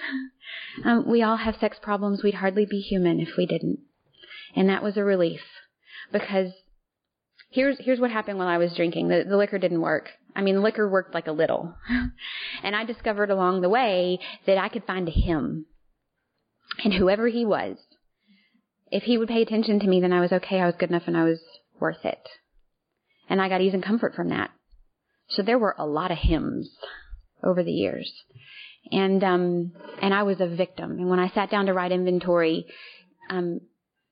[0.85, 2.23] Um, we all have sex problems.
[2.23, 3.79] We'd hardly be human if we didn't.
[4.55, 5.41] And that was a relief
[6.11, 6.53] because
[7.53, 9.09] here's here's what happened while I was drinking.
[9.09, 10.09] The, the liquor didn't work.
[10.35, 11.75] I mean, liquor worked like a little,
[12.63, 15.67] and I discovered along the way that I could find a him,
[16.83, 17.77] and whoever he was,
[18.91, 20.61] if he would pay attention to me, then I was okay.
[20.61, 21.41] I was good enough, and I was
[21.79, 22.29] worth it.
[23.29, 24.51] And I got ease and comfort from that.
[25.29, 26.71] So there were a lot of hims
[27.43, 28.13] over the years.
[28.91, 30.93] And, um, and I was a victim.
[30.93, 32.67] And when I sat down to write inventory,
[33.31, 33.61] um,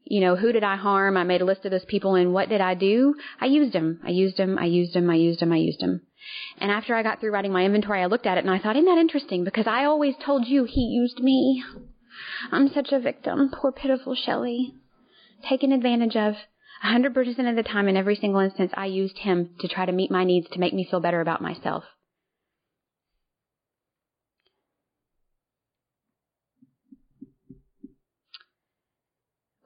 [0.04, 1.16] you know, who did I harm?
[1.16, 3.14] I made a list of those people and what did I do?
[3.40, 4.00] I used them.
[4.04, 4.58] I used them.
[4.58, 5.08] I used them.
[5.08, 5.52] I used them.
[5.52, 6.02] I used them.
[6.58, 8.76] And after I got through writing my inventory, I looked at it and I thought,
[8.76, 9.44] isn't that interesting?
[9.44, 11.62] Because I always told you he used me.
[12.50, 13.50] I'm such a victim.
[13.50, 14.74] Poor pitiful Shelley.
[15.48, 16.34] Taken advantage of.
[16.84, 20.10] 100% of the time, in every single instance, I used him to try to meet
[20.10, 21.84] my needs to make me feel better about myself.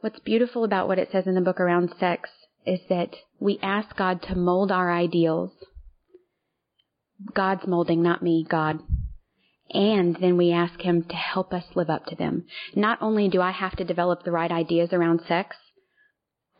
[0.04, 2.28] What's beautiful about what it says in the book around sex
[2.66, 5.50] is that we ask God to mold our ideals.
[7.34, 8.80] God's molding, not me, God.
[9.70, 12.44] And then we ask Him to help us live up to them.
[12.76, 15.56] Not only do I have to develop the right ideas around sex,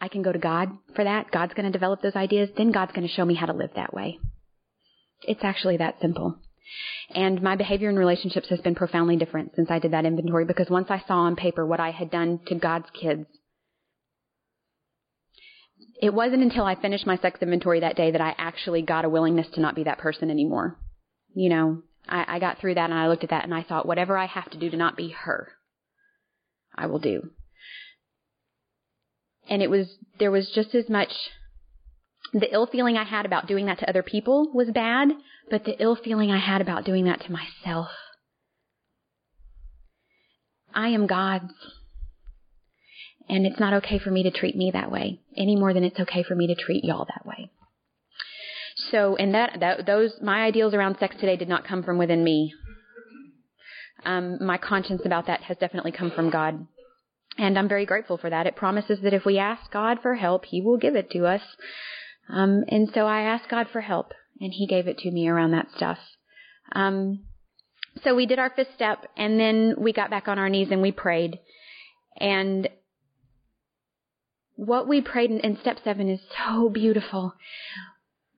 [0.01, 1.31] I can go to God for that.
[1.31, 2.49] God's going to develop those ideas.
[2.57, 4.21] Then God's going to show me how to live that way.
[5.21, 6.39] It's actually that simple.
[7.15, 10.71] And my behavior in relationships has been profoundly different since I did that inventory because
[10.71, 13.27] once I saw on paper what I had done to God's kids,
[16.01, 19.09] it wasn't until I finished my sex inventory that day that I actually got a
[19.09, 20.79] willingness to not be that person anymore.
[21.35, 23.87] You know, I, I got through that and I looked at that and I thought,
[23.87, 25.53] whatever I have to do to not be her,
[26.75, 27.31] I will do
[29.49, 29.87] and it was
[30.19, 31.12] there was just as much
[32.35, 35.09] the ill feeling I had about doing that to other people was bad,
[35.51, 37.89] but the ill feeling I had about doing that to myself.
[40.74, 41.55] I am God's.
[43.28, 46.01] And it's not okay for me to treat me that way any more than it's
[46.01, 47.51] okay for me to treat y'all that way.
[48.91, 52.24] So, and that, that those my ideals around sex today did not come from within
[52.24, 52.53] me.
[54.05, 56.66] Um, my conscience about that has definitely come from God.
[57.39, 58.47] And I'm very grateful for that.
[58.47, 61.41] It promises that if we ask God for help, He will give it to us.
[62.29, 65.53] Um, and so I asked God for help, and He gave it to me around
[65.53, 65.99] that stuff.
[66.72, 67.25] Um,
[68.03, 70.83] so we did our fifth step, and then we got back on our knees and
[70.83, 71.39] we prayed.
[72.18, 72.68] And
[74.57, 77.35] what we prayed in, in step seven is so beautiful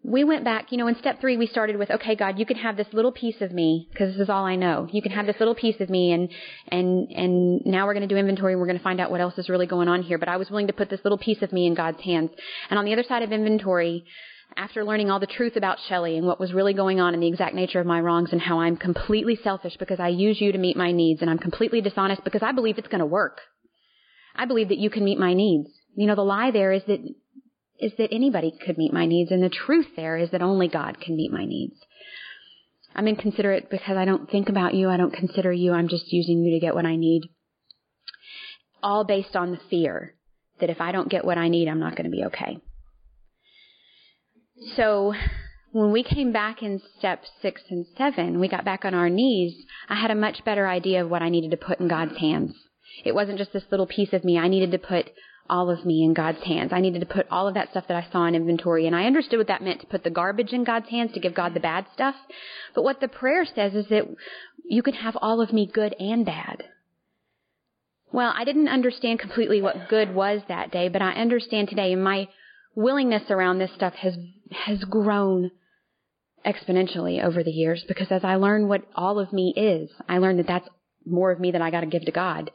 [0.09, 2.57] we went back, you know, in step three, we started with, okay, God, you can
[2.59, 4.87] have this little piece of me, because this is all I know.
[4.93, 6.31] You can have this little piece of me, and,
[6.69, 9.21] and, and now we're going to do inventory, and we're going to find out what
[9.21, 10.17] else is really going on here.
[10.17, 12.31] But I was willing to put this little piece of me in God's hands.
[12.71, 14.05] And on the other side of inventory,
[14.57, 17.27] after learning all the truth about Shelley and what was really going on and the
[17.27, 20.59] exact nature of my wrongs and how I'm completely selfish because I use you to
[20.59, 23.41] meet my needs and I'm completely dishonest because I believe it's going to work.
[24.37, 25.69] I believe that you can meet my needs.
[25.97, 27.01] You know, the lie there is that
[27.81, 31.01] is that anybody could meet my needs, and the truth there is that only God
[31.01, 31.77] can meet my needs.
[32.95, 36.43] I'm inconsiderate because I don't think about you, I don't consider you, I'm just using
[36.43, 37.23] you to get what I need.
[38.83, 40.15] All based on the fear
[40.61, 42.59] that if I don't get what I need, I'm not going to be okay.
[44.77, 45.13] So,
[45.73, 49.55] when we came back in step six and seven, we got back on our knees,
[49.91, 52.55] I had a much better idea of what I needed to put in God's hands.
[53.05, 54.39] It wasn't just this little piece of me.
[54.39, 55.11] I needed to put
[55.49, 56.73] all of me in God's hands.
[56.73, 58.87] I needed to put all of that stuff that I saw in inventory.
[58.87, 61.35] And I understood what that meant to put the garbage in God's hands, to give
[61.35, 62.15] God the bad stuff.
[62.75, 64.05] But what the prayer says is that
[64.65, 66.65] you can have all of me good and bad.
[68.13, 72.03] Well, I didn't understand completely what good was that day, but I understand today and
[72.03, 72.29] my
[72.75, 74.17] willingness around this stuff has,
[74.53, 75.51] has grown
[76.47, 80.37] exponentially over the years because as I learn what all of me is, I learn
[80.37, 80.69] that that's
[81.05, 82.51] more of me than I got to give to God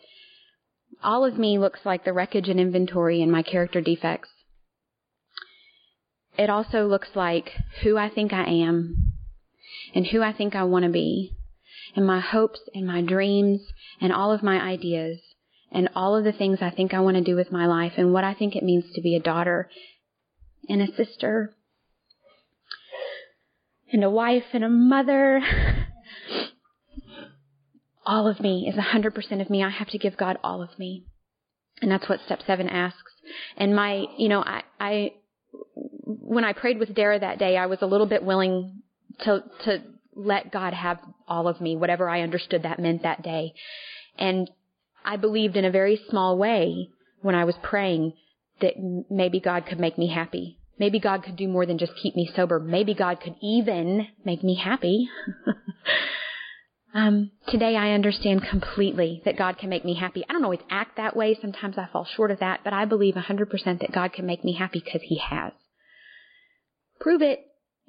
[1.04, 4.30] all of me looks like the wreckage and inventory in my character defects.
[6.38, 7.52] It also looks like
[7.84, 9.14] who I think I am
[9.94, 11.34] and who I think I want to be
[11.96, 13.62] and my hopes and my dreams
[14.00, 15.20] and all of my ideas
[15.72, 18.14] and all of the things I think I want to do with my life and
[18.14, 19.70] what I think it means to be a daughter
[20.70, 21.54] and a sister
[23.92, 25.42] and a wife and a mother
[28.06, 29.64] all of me is 100% of me.
[29.64, 31.06] I have to give God all of me.
[31.82, 33.12] And that's what step seven asks.
[33.58, 35.14] And my, you know, I, I,
[36.04, 38.82] when I prayed with Dara that day, I was a little bit willing
[39.22, 39.84] to, to
[40.16, 43.54] let God have all of me, whatever I understood that meant that day.
[44.18, 44.50] And
[45.04, 46.90] I believed in a very small way
[47.22, 48.14] when I was praying
[48.62, 48.74] that
[49.10, 50.58] maybe God could make me happy.
[50.78, 52.60] Maybe God could do more than just keep me sober.
[52.60, 55.10] Maybe God could even make me happy.
[56.94, 60.26] Um, today I understand completely that God can make me happy.
[60.28, 61.38] I don't always act that way.
[61.40, 64.54] Sometimes I fall short of that, but I believe 100% that God can make me
[64.54, 65.54] happy because He has.
[67.00, 67.40] Prove it.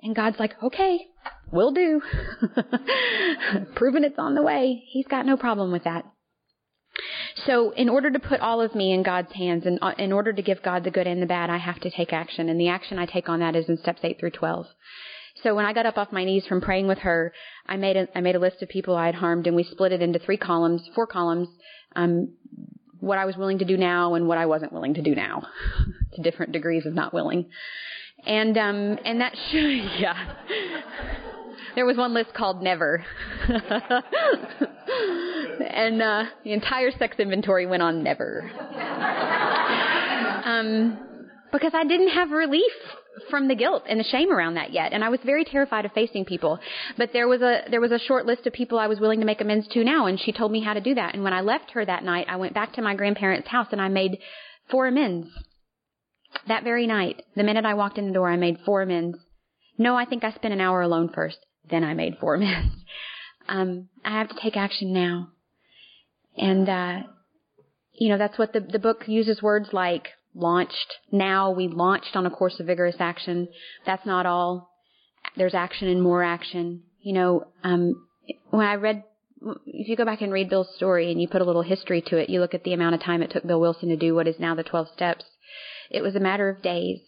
[0.01, 1.07] And God's like, okay,
[1.53, 2.01] will do.
[3.75, 4.83] Proving it's on the way.
[4.89, 6.05] He's got no problem with that.
[7.47, 10.33] So, in order to put all of me in God's hands, and uh, in order
[10.33, 12.49] to give God the good and the bad, I have to take action.
[12.49, 14.67] And the action I take on that is in steps 8 through 12.
[15.43, 17.33] So when I got up off my knees from praying with her,
[17.67, 19.93] I made a, I made a list of people I had harmed and we split
[19.93, 21.49] it into three columns, four columns,
[21.97, 22.33] um,
[23.01, 25.43] what I was willing to do now and what I wasn't willing to do now,
[26.15, 27.51] to different degrees of not willing.
[28.25, 29.61] And, um, and that, should,
[29.99, 30.35] yeah.
[31.75, 33.05] There was one list called never.
[35.69, 38.49] and, uh, the entire sex inventory went on never.
[40.45, 40.99] um,
[41.53, 42.73] because I didn't have relief
[43.31, 44.93] from the guilt and the shame around that yet.
[44.93, 46.59] And I was very terrified of facing people.
[46.97, 49.27] But there was a there was a short list of people I was willing to
[49.27, 51.15] make amends to now and she told me how to do that.
[51.15, 53.81] And when I left her that night, I went back to my grandparents' house and
[53.81, 54.19] I made
[54.71, 55.29] four amends.
[56.49, 59.19] That very night, the minute I walked in the door, I made four amends.
[59.77, 61.39] No, I think I spent an hour alone first.
[61.71, 62.75] Then I made four amends.
[63.49, 65.29] Um, I have to take action now.
[66.37, 67.09] And uh
[67.93, 70.95] you know, that's what the the book uses words like launched.
[71.11, 73.49] Now we launched on a course of vigorous action.
[73.85, 74.71] That's not all.
[75.37, 76.83] There's action and more action.
[77.01, 78.07] You know, um,
[78.51, 79.05] when I read,
[79.67, 82.17] if you go back and read Bill's story and you put a little history to
[82.17, 84.29] it, you look at the amount of time it took Bill Wilson to do what
[84.29, 85.25] is now the 12 steps.
[85.91, 87.01] It was a matter of days.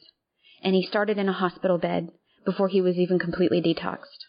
[0.62, 2.10] And he started in a hospital bed
[2.44, 4.24] before he was even completely detoxed.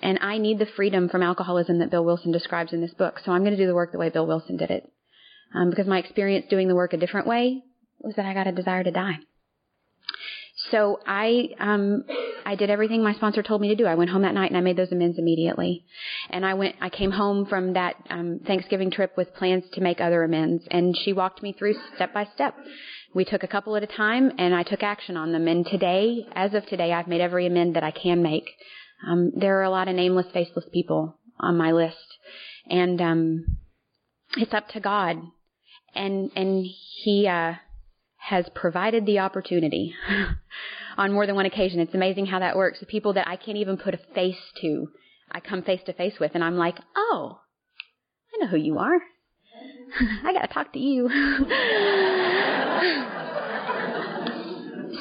[0.00, 3.32] And I need the freedom from alcoholism that Bill Wilson describes in this book, so
[3.32, 4.90] I'm going to do the work the way Bill Wilson did it
[5.54, 7.62] um, because my experience doing the work a different way
[8.00, 9.18] was that I got a desire to die.
[10.70, 12.04] So I um
[12.44, 13.86] I did everything my sponsor told me to do.
[13.86, 15.84] I went home that night and I made those amends immediately.
[16.30, 20.00] And I went I came home from that um Thanksgiving trip with plans to make
[20.00, 22.54] other amends and she walked me through step by step.
[23.14, 26.26] We took a couple at a time and I took action on them and today
[26.34, 28.48] as of today I've made every amend that I can make.
[29.06, 32.16] Um there are a lot of nameless faceless people on my list
[32.68, 33.58] and um
[34.38, 35.18] it's up to God
[35.96, 36.64] and and
[37.02, 37.54] he uh,
[38.16, 39.94] has provided the opportunity
[40.96, 41.80] on more than one occasion.
[41.80, 42.80] It's amazing how that works.
[42.80, 44.88] The people that I can't even put a face to,
[45.30, 47.40] I come face to face with, and I'm like, oh,
[48.34, 48.98] I know who you are.
[50.24, 51.08] I got to talk to you.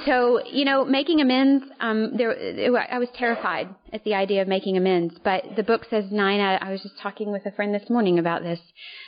[0.06, 1.66] so you know, making amends.
[1.80, 6.06] Um, there, I was terrified at the idea of making amends, but the book says
[6.12, 6.62] nine out.
[6.62, 8.60] I was just talking with a friend this morning about this.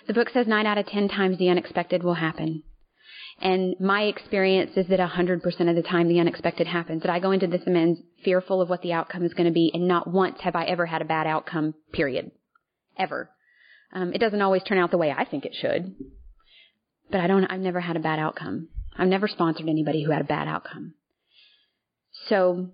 [0.07, 2.63] The book says nine out of ten times the unexpected will happen.
[3.39, 7.03] And my experience is that 100% of the time the unexpected happens.
[7.03, 9.69] That I go into this amends fearful of what the outcome is going to be,
[9.73, 12.31] and not once have I ever had a bad outcome, period.
[12.97, 13.29] Ever.
[13.93, 15.95] Um, it doesn't always turn out the way I think it should.
[17.11, 18.69] But I don't, I've never had a bad outcome.
[18.97, 20.93] I've never sponsored anybody who had a bad outcome.
[22.27, 22.69] So,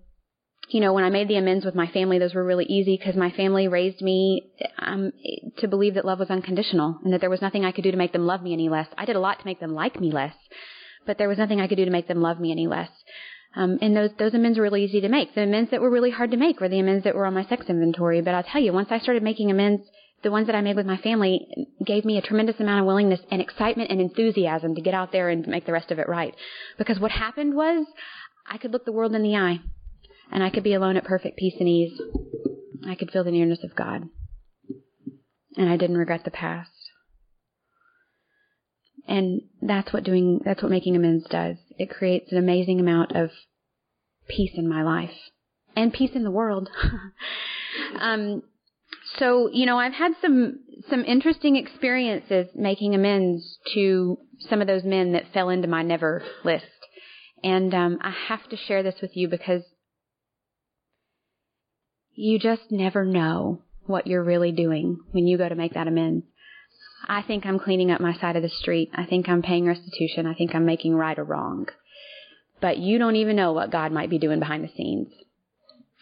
[0.69, 3.15] you know, when I made the amends with my family, those were really easy because
[3.15, 5.11] my family raised me um,
[5.57, 7.97] to believe that love was unconditional and that there was nothing I could do to
[7.97, 8.87] make them love me any less.
[8.97, 10.35] I did a lot to make them like me less,
[11.05, 12.89] but there was nothing I could do to make them love me any less.
[13.55, 15.35] Um, and those those amends were really easy to make.
[15.35, 17.45] The amends that were really hard to make were the amends that were on my
[17.45, 18.21] sex inventory.
[18.21, 19.83] But I'll tell you, once I started making amends
[20.23, 21.45] the ones that I made with my family
[21.85, 25.29] gave me a tremendous amount of willingness and excitement and enthusiasm to get out there
[25.29, 26.33] and make the rest of it right.
[26.77, 27.85] Because what happened was
[28.49, 29.59] I could look the world in the eye
[30.31, 31.99] and I could be alone at perfect peace and ease.
[32.87, 34.09] I could feel the nearness of God.
[35.55, 36.71] And I didn't regret the past.
[39.07, 41.57] And that's what doing, that's what making amends does.
[41.77, 43.29] It creates an amazing amount of
[44.29, 45.11] peace in my life
[45.75, 46.69] and peace in the world.
[47.99, 48.43] um,
[49.17, 50.59] so, you know, I've had some,
[50.89, 54.17] some interesting experiences making amends to
[54.49, 56.65] some of those men that fell into my never list.
[57.43, 59.63] And, um, I have to share this with you because
[62.15, 66.25] you just never know what you're really doing when you go to make that amends.
[67.07, 68.89] I think I'm cleaning up my side of the street.
[68.93, 70.25] I think I'm paying restitution.
[70.25, 71.67] I think I'm making right or wrong.
[72.61, 75.09] But you don't even know what God might be doing behind the scenes.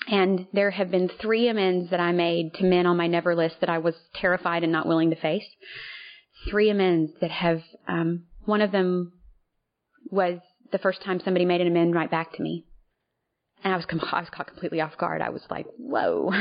[0.07, 3.55] And there have been three amends that I made to men on my never list
[3.61, 5.45] that I was terrified and not willing to face.
[6.49, 9.13] Three amends that have, um, one of them
[10.09, 10.39] was
[10.71, 12.65] the first time somebody made an amend right back to me.
[13.63, 15.21] And I was, com- I was caught completely off guard.
[15.21, 16.31] I was like, whoa.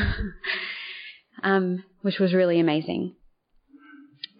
[1.42, 3.14] um, which was really amazing.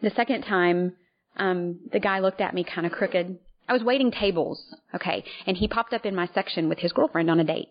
[0.03, 0.97] The second time,
[1.37, 3.39] um, the guy looked at me kind of crooked.
[3.71, 4.61] I was waiting tables,
[4.97, 7.69] okay, and he popped up in my section with his girlfriend on a date.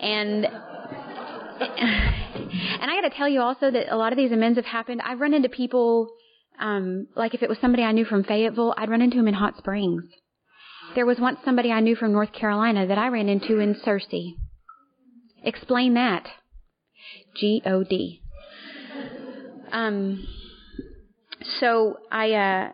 [0.00, 0.54] And and
[2.88, 5.02] I got to tell you also that a lot of these amends have happened.
[5.04, 6.08] I've run into people
[6.60, 9.34] um like if it was somebody I knew from Fayetteville, I'd run into him in
[9.34, 10.04] Hot Springs.
[10.94, 14.34] There was once somebody I knew from North Carolina that I ran into in Searcy.
[15.42, 16.28] Explain that.
[17.34, 18.22] G O D.
[19.72, 20.28] Um
[21.58, 22.72] so I uh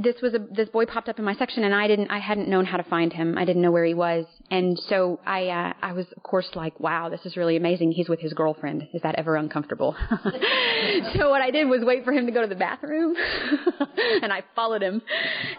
[0.00, 2.48] this was a this boy popped up in my section and I didn't I hadn't
[2.48, 3.36] known how to find him.
[3.36, 4.24] I didn't know where he was.
[4.50, 7.92] And so I uh I was of course like, wow, this is really amazing.
[7.92, 8.88] He's with his girlfriend.
[8.94, 9.94] Is that ever uncomfortable?
[11.14, 13.14] so what I did was wait for him to go to the bathroom
[14.22, 15.02] and I followed him.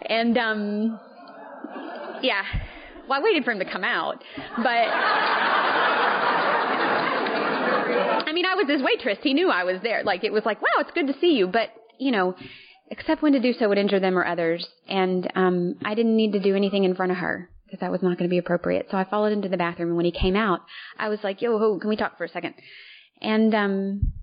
[0.05, 0.99] And um
[2.21, 2.43] yeah.
[3.07, 4.23] Well, I waited for him to come out,
[4.55, 4.65] but
[8.25, 9.17] I mean, I was his waitress.
[9.21, 10.03] He knew I was there.
[10.03, 11.69] Like it was like, wow, it's good to see you, but
[11.99, 12.36] you know,
[12.89, 14.67] except when to do so would injure them or others.
[14.88, 18.03] And um, I didn't need to do anything in front of her because that was
[18.03, 18.88] not going to be appropriate.
[18.91, 20.61] So I followed him to the bathroom, and when he came out,
[20.97, 22.53] I was like, "Yo, ho, can we talk for a second?
[23.21, 24.13] And um,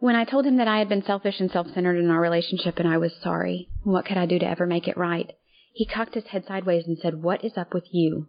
[0.00, 2.88] when I told him that I had been selfish and self-centered in our relationship, and
[2.88, 5.30] I was sorry, what could I do to ever make it right?
[5.74, 8.26] He cocked his head sideways and said, "What is up with you?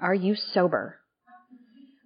[0.00, 1.00] Are you sober?"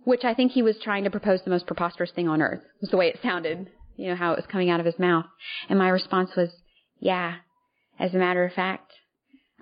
[0.05, 2.63] Which I think he was trying to propose the most preposterous thing on earth.
[2.81, 5.27] Was the way it sounded you know, how it was coming out of his mouth.
[5.69, 6.51] And my response was,
[6.99, 7.37] yeah,
[7.99, 8.93] as a matter of fact,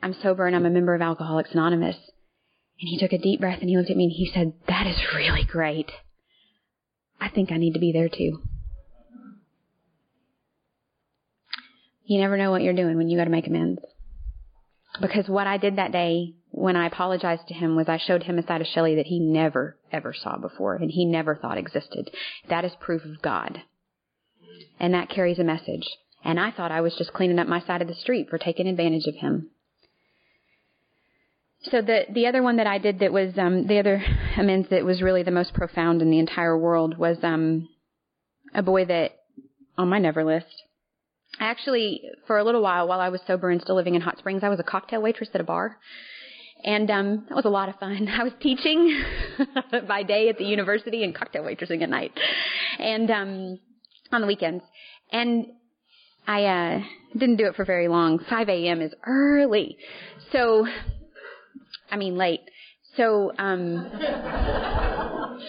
[0.03, 1.97] I'm sober and I'm a member of Alcoholics Anonymous.
[1.97, 4.87] And he took a deep breath and he looked at me and he said, that
[4.87, 5.91] is really great.
[7.21, 8.43] I think I need to be there too.
[12.05, 13.81] You never know what you're doing when you go to make amends.
[15.01, 18.39] Because what I did that day when I apologized to him was I showed him
[18.39, 22.11] a side of Shelley that he never ever saw before and he never thought existed.
[22.49, 23.63] That is proof of God
[24.81, 25.87] and that carries a message.
[26.25, 28.67] And I thought I was just cleaning up my side of the street for taking
[28.67, 29.51] advantage of him.
[31.65, 34.03] So the the other one that I did that was um, the other
[34.39, 37.69] amends that was really the most profound in the entire world was um,
[38.55, 39.13] a boy that
[39.77, 40.63] on my never list.
[41.39, 44.19] I actually, for a little while, while I was sober and still living in Hot
[44.19, 45.77] Springs, I was a cocktail waitress at a bar,
[46.65, 48.09] and um, that was a lot of fun.
[48.21, 49.03] I was teaching
[49.87, 52.13] by day at the university and cocktail waitressing at night,
[52.79, 53.59] and um,
[54.13, 54.65] on the weekends.
[55.13, 55.47] And
[56.27, 56.81] I uh
[57.15, 58.19] didn't do it for very long.
[58.29, 58.81] 5 a.m.
[58.81, 59.77] is early.
[60.33, 60.67] So
[61.91, 62.43] I mean late.
[62.97, 63.91] So um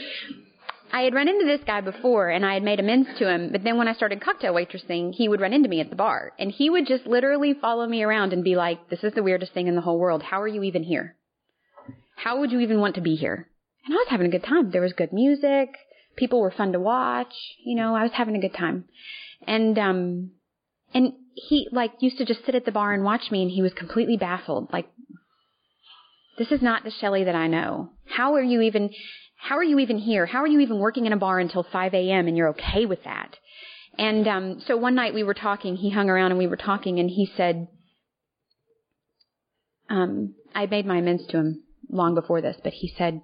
[0.93, 3.63] I had run into this guy before and I had made amends to him, but
[3.63, 6.51] then when I started cocktail waitressing, he would run into me at the bar and
[6.51, 9.67] he would just literally follow me around and be like, "This is the weirdest thing
[9.67, 10.21] in the whole world.
[10.23, 11.15] How are you even here?
[12.15, 13.47] How would you even want to be here?"
[13.85, 14.71] And I was having a good time.
[14.71, 15.69] There was good music
[16.15, 17.33] people were fun to watch.
[17.63, 18.85] You know, I was having a good time.
[19.47, 20.31] And, um,
[20.93, 23.61] and he like used to just sit at the bar and watch me and he
[23.61, 24.71] was completely baffled.
[24.71, 24.87] Like,
[26.37, 27.89] this is not the Shelley that I know.
[28.05, 28.89] How are you even,
[29.37, 30.25] how are you even here?
[30.25, 32.27] How are you even working in a bar until 5 a.m.
[32.27, 33.37] and you're okay with that?
[33.97, 36.99] And, um, so one night we were talking, he hung around and we were talking
[36.99, 37.67] and he said,
[39.89, 43.21] um, I made my amends to him long before this, but he said,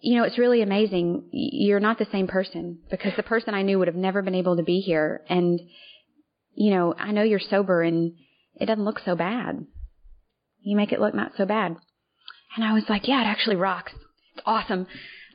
[0.00, 1.28] you know, it's really amazing.
[1.30, 4.56] You're not the same person because the person I knew would have never been able
[4.56, 5.22] to be here.
[5.28, 5.60] And,
[6.54, 8.14] you know, I know you're sober and
[8.54, 9.66] it doesn't look so bad.
[10.62, 11.76] You make it look not so bad.
[12.56, 13.92] And I was like, yeah, it actually rocks.
[14.34, 14.86] It's awesome.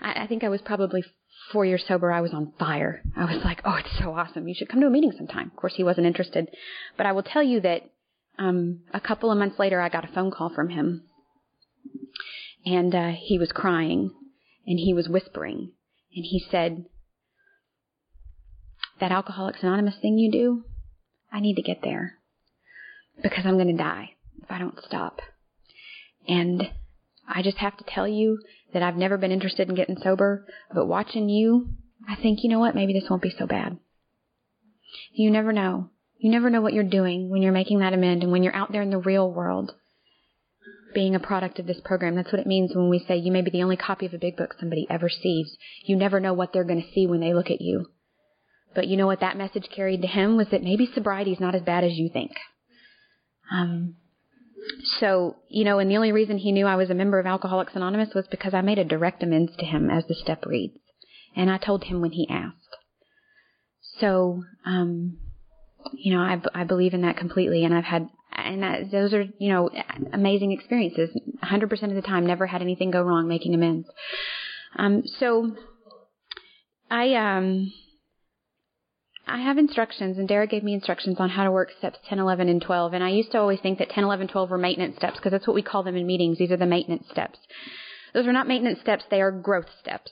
[0.01, 1.03] I, I think I was probably
[1.51, 3.03] four years sober, I was on fire.
[3.15, 4.47] I was like, oh, it's so awesome.
[4.47, 5.51] You should come to a meeting sometime.
[5.51, 6.49] Of course, he wasn't interested.
[6.97, 7.83] But I will tell you that
[8.39, 11.03] um, a couple of months later, I got a phone call from him.
[12.65, 14.11] And uh, he was crying
[14.65, 15.71] and he was whispering.
[16.15, 16.85] And he said,
[18.99, 20.63] That Alcoholics Anonymous thing you do,
[21.31, 22.17] I need to get there
[23.21, 24.11] because I'm going to die
[24.41, 25.21] if I don't stop.
[26.27, 26.71] And
[27.27, 28.39] I just have to tell you
[28.73, 31.69] that I've never been interested in getting sober, but watching you,
[32.07, 33.77] I think, you know what, maybe this won't be so bad.
[35.13, 35.89] You never know.
[36.17, 38.71] You never know what you're doing when you're making that amend and when you're out
[38.71, 39.73] there in the real world
[40.95, 42.15] being a product of this program.
[42.15, 44.17] That's what it means when we say you may be the only copy of a
[44.17, 45.55] big book somebody ever sees.
[45.83, 47.85] You never know what they're going to see when they look at you.
[48.73, 51.53] But you know what that message carried to him was that maybe sobriety is not
[51.53, 52.31] as bad as you think.
[53.53, 53.97] Um,
[54.99, 57.75] so, you know, and the only reason he knew I was a member of Alcoholics
[57.75, 60.77] Anonymous was because I made a direct amends to him as the step reads.
[61.35, 62.55] And I told him when he asked.
[63.99, 65.17] So, um,
[65.93, 67.63] you know, I, I believe in that completely.
[67.63, 69.69] And I've had, and that, those are, you know,
[70.13, 71.09] amazing experiences.
[71.43, 73.87] 100% of the time, never had anything go wrong making amends.
[74.77, 75.55] Um, so,
[76.89, 77.71] I, um,
[79.27, 82.49] I have instructions, and Dara gave me instructions on how to work steps 10, 11,
[82.49, 82.93] and 12.
[82.93, 85.47] And I used to always think that 10, 11, 12 were maintenance steps because that's
[85.47, 86.37] what we call them in meetings.
[86.37, 87.39] These are the maintenance steps.
[88.13, 90.11] Those are not maintenance steps, they are growth steps.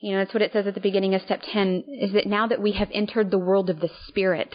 [0.00, 2.46] You know, that's what it says at the beginning of step 10 is that now
[2.46, 4.54] that we have entered the world of the Spirit,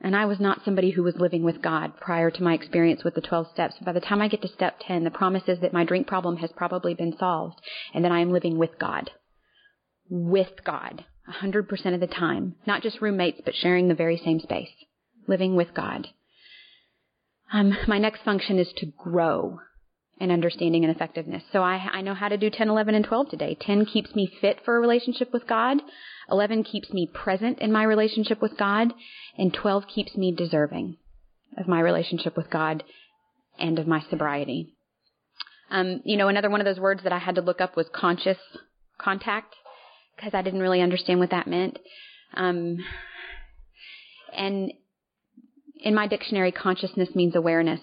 [0.00, 3.14] and I was not somebody who was living with God prior to my experience with
[3.14, 3.74] the 12 steps.
[3.80, 6.36] By the time I get to step 10, the promise is that my drink problem
[6.36, 7.60] has probably been solved
[7.92, 9.10] and that I am living with God.
[10.08, 11.04] With God.
[11.42, 12.54] 100% of the time.
[12.66, 14.70] Not just roommates, but sharing the very same space.
[15.26, 16.08] Living with God.
[17.52, 19.58] Um, my next function is to grow
[20.20, 21.42] in understanding and effectiveness.
[21.52, 23.56] So I, I know how to do 10, 11, and 12 today.
[23.60, 25.78] 10 keeps me fit for a relationship with God.
[26.30, 28.92] 11 keeps me present in my relationship with God.
[29.36, 30.96] And 12 keeps me deserving
[31.56, 32.84] of my relationship with God
[33.58, 34.74] and of my sobriety.
[35.70, 37.86] Um, you know, another one of those words that I had to look up was
[37.92, 38.38] conscious
[38.98, 39.54] contact
[40.16, 41.78] because I didn't really understand what that meant.
[42.34, 42.78] Um,
[44.36, 44.72] and
[45.80, 47.80] in my dictionary, consciousness means awareness.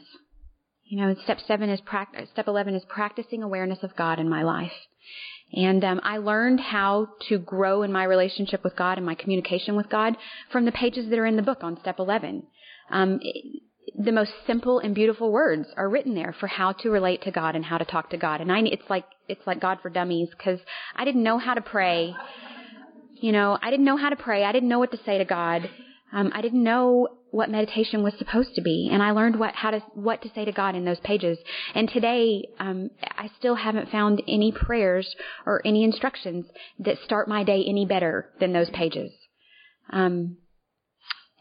[0.86, 2.30] You know, step seven is practice.
[2.32, 4.74] Step eleven is practicing awareness of God in my life.
[5.56, 9.76] And um, I learned how to grow in my relationship with God and my communication
[9.76, 10.18] with God
[10.52, 12.44] from the pages that are in the book on step 11.
[12.92, 13.64] Um, it,
[13.98, 17.56] the most simple and beautiful words are written there for how to relate to God
[17.56, 18.42] and how to talk to God.
[18.42, 20.60] And I, it's like, it's like God for dummies because
[20.96, 22.14] I didn't know how to pray.
[23.16, 24.44] You know, I didn't know how to pray.
[24.44, 25.70] I didn't know what to say to God.
[26.12, 29.72] Um, I didn't know what meditation was supposed to be, and I learned what how
[29.72, 31.38] to what to say to God in those pages.
[31.74, 35.14] And today, um, I still haven't found any prayers
[35.46, 36.46] or any instructions
[36.80, 39.12] that start my day any better than those pages.
[39.90, 40.38] Um,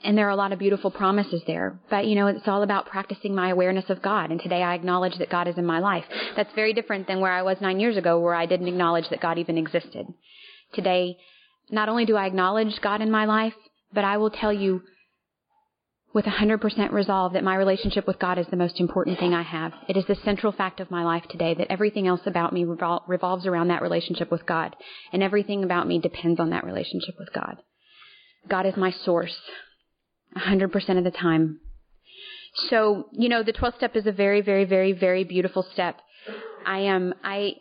[0.02, 1.78] and there are a lot of beautiful promises there.
[1.88, 4.30] But, you know, it's all about practicing my awareness of God.
[4.30, 6.04] And today I acknowledge that God is in my life.
[6.36, 9.22] That's very different than where I was nine years ago, where I didn't acknowledge that
[9.22, 10.06] God even existed.
[10.74, 11.16] Today,
[11.70, 13.54] not only do I acknowledge God in my life,
[13.94, 14.82] but I will tell you
[16.14, 19.72] with 100% resolve that my relationship with God is the most important thing I have.
[19.88, 23.02] It is the central fact of my life today that everything else about me revol-
[23.08, 24.76] revolves around that relationship with God.
[25.12, 27.56] And everything about me depends on that relationship with God.
[28.48, 29.36] God is my source.
[30.36, 31.58] 100% of the time.
[32.70, 35.98] So, you know, the 12th step is a very, very, very, very beautiful step.
[36.64, 37.54] I am, I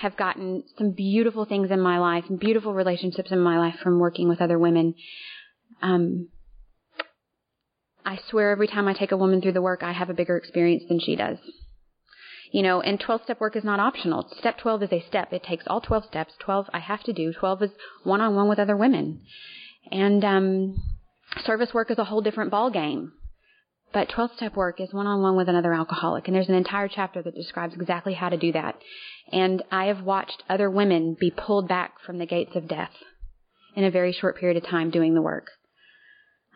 [0.00, 3.98] have gotten some beautiful things in my life and beautiful relationships in my life from
[3.98, 4.94] working with other women.
[5.80, 6.28] Um,
[8.04, 10.36] I swear every time I take a woman through the work, I have a bigger
[10.36, 11.38] experience than she does.
[12.52, 14.28] You know, and 12 step work is not optional.
[14.38, 15.32] Step 12 is a step.
[15.32, 16.34] It takes all 12 steps.
[16.38, 17.32] 12 I have to do.
[17.32, 17.70] 12 is
[18.04, 19.22] one on one with other women.
[19.90, 20.82] And, um,
[21.44, 23.12] Service work is a whole different ball game.
[23.92, 26.26] But 12 step work is one on one with another alcoholic.
[26.26, 28.76] And there's an entire chapter that describes exactly how to do that.
[29.32, 32.90] And I have watched other women be pulled back from the gates of death
[33.76, 35.46] in a very short period of time doing the work.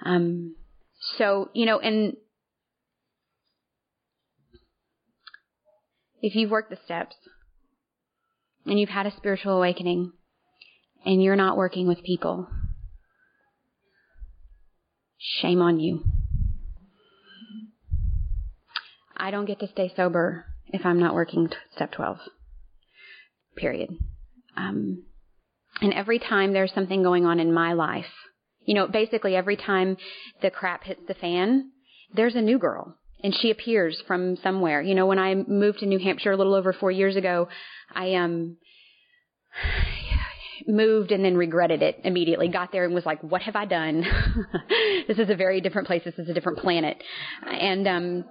[0.04, 0.54] Um,
[1.16, 2.16] so, you know, and
[6.20, 7.16] if you've worked the steps
[8.66, 10.12] and you've had a spiritual awakening
[11.04, 12.48] and you're not working with people,
[15.18, 16.04] Shame on you.
[19.16, 22.18] I don't get to stay sober if I'm not working step 12.
[23.56, 23.90] Period.
[24.56, 25.04] Um,
[25.80, 28.06] and every time there's something going on in my life,
[28.68, 29.96] you know, basically every time
[30.42, 31.70] the crap hits the fan,
[32.12, 32.94] there's a new girl
[33.24, 34.82] and she appears from somewhere.
[34.82, 37.48] You know, when I moved to New Hampshire a little over four years ago,
[37.94, 38.58] I um
[40.66, 42.48] moved and then regretted it immediately.
[42.48, 44.04] Got there and was like, "What have I done?
[45.08, 46.02] this is a very different place.
[46.04, 47.02] This is a different planet."
[47.46, 48.24] And um,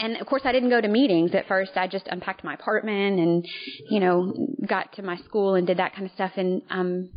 [0.00, 1.76] and of course, I didn't go to meetings at first.
[1.76, 3.46] I just unpacked my apartment and,
[3.90, 4.34] you know,
[4.66, 6.32] got to my school and did that kind of stuff.
[6.36, 7.10] And um,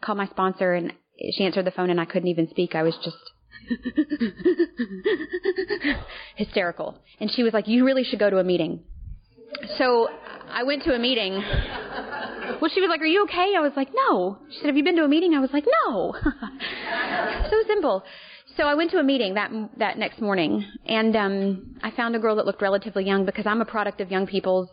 [0.00, 0.92] called my sponsor, and
[1.32, 2.74] she answered the phone, and I couldn't even speak.
[2.74, 3.16] I was just
[6.36, 6.98] hysterical.
[7.20, 8.84] And she was like, "You really should go to a meeting."
[9.76, 10.08] So
[10.50, 11.42] I went to a meeting.
[12.60, 14.84] Well, she was like, "Are you okay?" I was like, "No." She said, "Have you
[14.84, 16.14] been to a meeting?" I was like, "No."
[17.50, 18.04] so simple.
[18.56, 22.18] So I went to a meeting that that next morning, and um, I found a
[22.18, 24.68] girl that looked relatively young because I'm a product of young people's.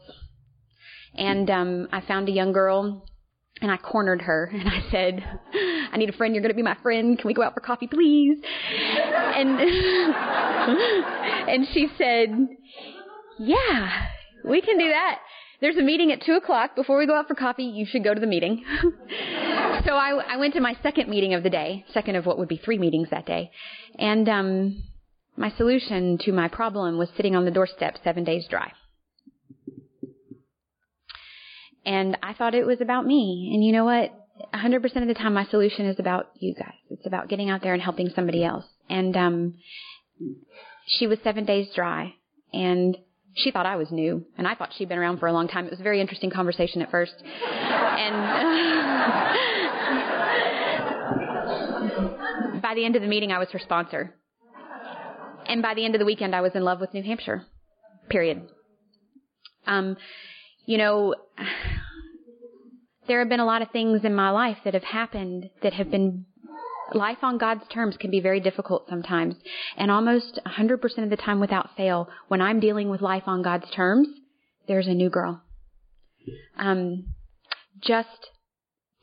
[1.17, 3.07] And um, I found a young girl,
[3.61, 5.23] and I cornered her, and I said,
[5.91, 6.33] "I need a friend.
[6.33, 7.17] You're going to be my friend.
[7.17, 9.59] Can we go out for coffee, please?" And
[11.49, 12.29] and she said,
[13.39, 14.07] "Yeah,
[14.43, 15.19] we can do that."
[15.61, 16.75] There's a meeting at two o'clock.
[16.75, 18.63] Before we go out for coffee, you should go to the meeting.
[19.85, 22.49] so I, I went to my second meeting of the day, second of what would
[22.49, 23.51] be three meetings that day,
[23.97, 24.83] and um,
[25.37, 28.71] my solution to my problem was sitting on the doorstep, seven days dry.
[31.85, 33.51] And I thought it was about me.
[33.53, 34.11] And you know what?
[34.53, 36.75] 100% of the time, my solution is about you guys.
[36.89, 38.65] It's about getting out there and helping somebody else.
[38.89, 39.53] And um,
[40.87, 42.13] she was seven days dry,
[42.53, 42.97] and
[43.33, 45.65] she thought I was new, and I thought she'd been around for a long time.
[45.65, 48.15] It was a very interesting conversation at first, and
[52.61, 54.13] by the end of the meeting, I was her sponsor,
[55.47, 57.45] and by the end of the weekend, I was in love with New Hampshire.
[58.09, 58.47] Period.
[59.65, 59.97] Um,
[60.65, 61.15] you know,
[63.07, 65.91] there have been a lot of things in my life that have happened that have
[65.91, 66.25] been
[66.93, 69.35] life on God's terms can be very difficult sometimes.
[69.77, 73.69] And almost 100% of the time without fail, when I'm dealing with life on God's
[73.71, 74.07] terms,
[74.67, 75.41] there's a new girl.
[76.57, 77.07] Um,
[77.81, 78.29] just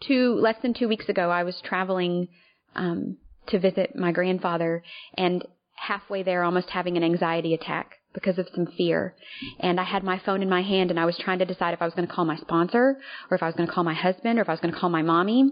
[0.07, 2.29] two, less than two weeks ago, I was traveling,
[2.75, 4.83] um, to visit my grandfather
[5.17, 5.45] and
[5.75, 9.15] halfway there almost having an anxiety attack because of some fear.
[9.61, 11.83] And I had my phone in my hand and I was trying to decide if
[11.83, 12.99] I was going to call my sponsor
[13.31, 14.79] or if I was going to call my husband or if I was going to
[14.79, 15.51] call my mommy.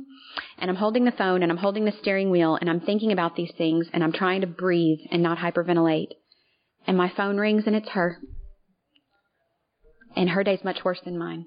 [0.59, 3.37] And I'm holding the phone and I'm holding the steering wheel and I'm thinking about
[3.37, 6.09] these things and I'm trying to breathe and not hyperventilate.
[6.87, 8.19] And my phone rings and it's her.
[10.17, 11.47] And her day's much worse than mine.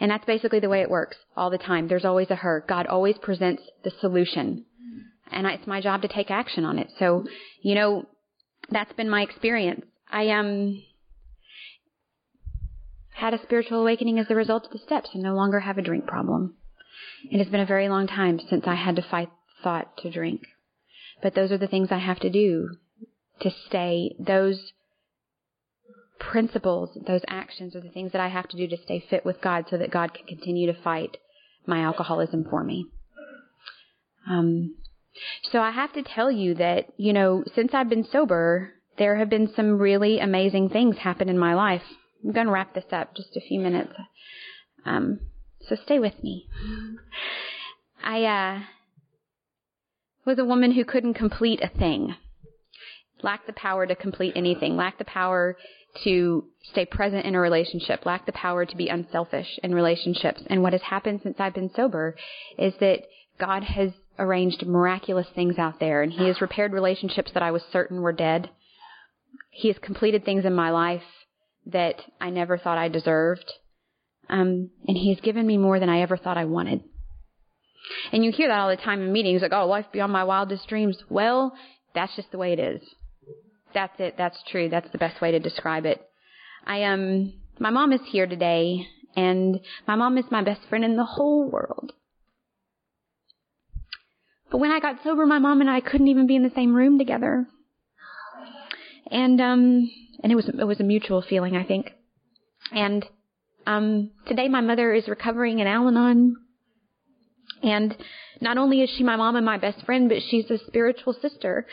[0.00, 1.88] And that's basically the way it works all the time.
[1.88, 2.64] There's always a her.
[2.68, 4.66] God always presents the solution.
[5.30, 6.88] And it's my job to take action on it.
[6.98, 7.24] So,
[7.62, 8.04] you know,
[8.70, 9.84] that's been my experience.
[10.12, 10.82] I um
[13.14, 15.82] had a spiritual awakening as a result of the steps and no longer have a
[15.82, 16.54] drink problem.
[17.30, 19.30] It has been a very long time since I had to fight
[19.62, 20.42] thought to drink.
[21.22, 22.76] But those are the things I have to do
[23.40, 24.72] to stay those
[26.18, 29.40] principles, those actions are the things that I have to do to stay fit with
[29.40, 31.16] God so that God can continue to fight
[31.66, 32.86] my alcoholism for me.
[34.28, 34.76] Um,
[35.50, 39.28] so I have to tell you that, you know, since I've been sober, there have
[39.28, 41.82] been some really amazing things happen in my life.
[42.24, 43.92] I'm going to wrap this up just a few minutes.
[44.86, 45.18] Um,
[45.68, 46.46] so stay with me.
[48.04, 48.60] I uh,
[50.24, 52.14] was a woman who couldn't complete a thing,
[53.24, 55.56] lacked the power to complete anything, lacked the power
[56.04, 60.42] to stay present in a relationship, lacked the power to be unselfish in relationships.
[60.46, 62.14] And what has happened since I've been sober
[62.56, 63.00] is that
[63.40, 67.62] God has arranged miraculous things out there, and He has repaired relationships that I was
[67.72, 68.50] certain were dead.
[69.54, 71.02] He has completed things in my life
[71.66, 73.44] that I never thought I deserved.
[74.28, 76.80] Um, and He has given me more than I ever thought I wanted.
[78.12, 80.66] And you hear that all the time in meetings, like, oh, life beyond my wildest
[80.68, 80.96] dreams.
[81.10, 81.52] Well,
[81.94, 82.80] that's just the way it is.
[83.74, 84.14] That's it.
[84.16, 84.70] That's true.
[84.70, 86.00] That's the best way to describe it.
[86.66, 88.86] I um, my mom is here today,
[89.16, 91.92] and my mom is my best friend in the whole world.
[94.50, 96.74] But when I got sober, my mom and I couldn't even be in the same
[96.74, 97.46] room together.
[99.10, 99.90] And um
[100.22, 101.92] and it was it was a mutual feeling, I think.
[102.72, 103.04] And
[103.66, 106.36] um today my mother is recovering in Al-Anon.
[107.62, 107.96] And
[108.40, 111.66] not only is she my mom and my best friend, but she's a spiritual sister.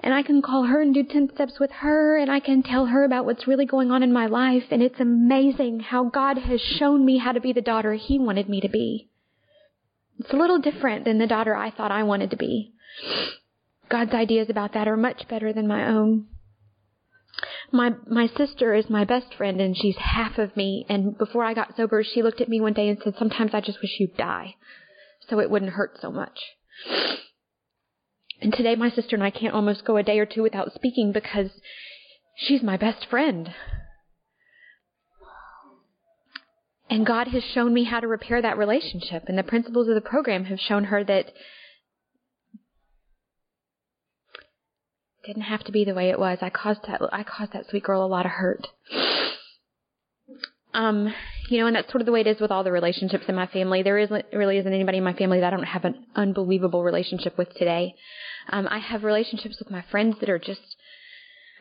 [0.00, 2.86] And I can call her and do 10 steps with her, and I can tell
[2.86, 4.64] her about what's really going on in my life.
[4.70, 8.48] And it's amazing how God has shown me how to be the daughter He wanted
[8.48, 9.08] me to be.
[10.18, 12.72] It's a little different than the daughter I thought I wanted to be.
[13.88, 16.26] God's ideas about that are much better than my own.
[17.70, 21.54] My my sister is my best friend and she's half of me and before I
[21.54, 24.16] got sober she looked at me one day and said sometimes I just wish you'd
[24.16, 24.54] die
[25.28, 26.38] so it wouldn't hurt so much.
[28.40, 31.12] And today my sister and I can't almost go a day or two without speaking
[31.12, 31.50] because
[32.36, 33.54] she's my best friend.
[36.92, 39.24] and God has shown me how to repair that relationship.
[39.26, 41.32] And the principles of the program have shown her that
[45.24, 46.38] didn't have to be the way it was.
[46.40, 48.68] I caused that I caused that sweet girl a lot of hurt.
[50.74, 51.12] Um,
[51.48, 53.34] you know, and that's sort of the way it is with all the relationships in
[53.34, 53.82] my family.
[53.82, 57.36] There isn't really isn't anybody in my family that I don't have an unbelievable relationship
[57.36, 57.94] with today.
[58.48, 60.76] Um, I have relationships with my friends that are just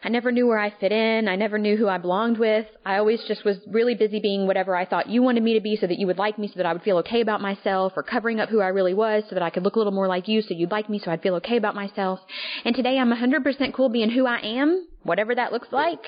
[0.04, 1.28] I never knew where I fit in.
[1.28, 2.66] I never knew who I belonged with.
[2.84, 5.76] I always just was really busy being whatever I thought you wanted me to be
[5.76, 8.02] so that you would like me so that I would feel okay about myself or
[8.02, 10.28] covering up who I really was so that I could look a little more like
[10.28, 12.20] you so you'd like me so I'd feel okay about myself.
[12.66, 16.04] And today I'm 100% cool being who I am, whatever that looks like.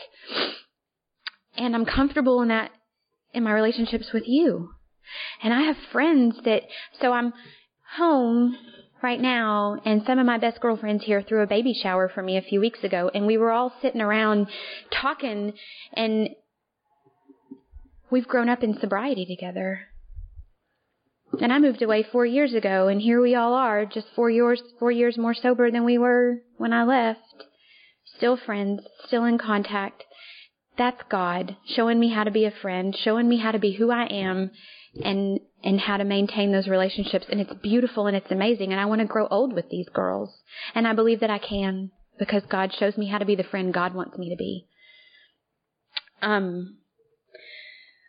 [1.55, 2.71] And I'm comfortable in that
[3.31, 4.69] in my relationships with you.
[5.43, 6.63] And I have friends that,
[6.99, 7.33] so I'm
[7.97, 8.55] home
[9.03, 12.37] right now, and some of my best girlfriends here threw a baby shower for me
[12.37, 14.47] a few weeks ago, and we were all sitting around
[14.89, 15.53] talking,
[15.93, 16.29] and
[18.09, 19.81] we've grown up in sobriety together.
[21.41, 24.61] And I moved away four years ago, and here we all are, just four years,
[24.79, 27.19] four years more sober than we were when I left.
[28.17, 30.03] Still friends, still in contact.
[30.77, 33.91] That's God showing me how to be a friend, showing me how to be who
[33.91, 34.51] I am,
[35.01, 38.85] and and how to maintain those relationships and it's beautiful and it's amazing and I
[38.85, 40.29] want to grow old with these girls
[40.75, 43.73] and I believe that I can because God shows me how to be the friend
[43.73, 44.67] God wants me to be.
[46.21, 46.77] Um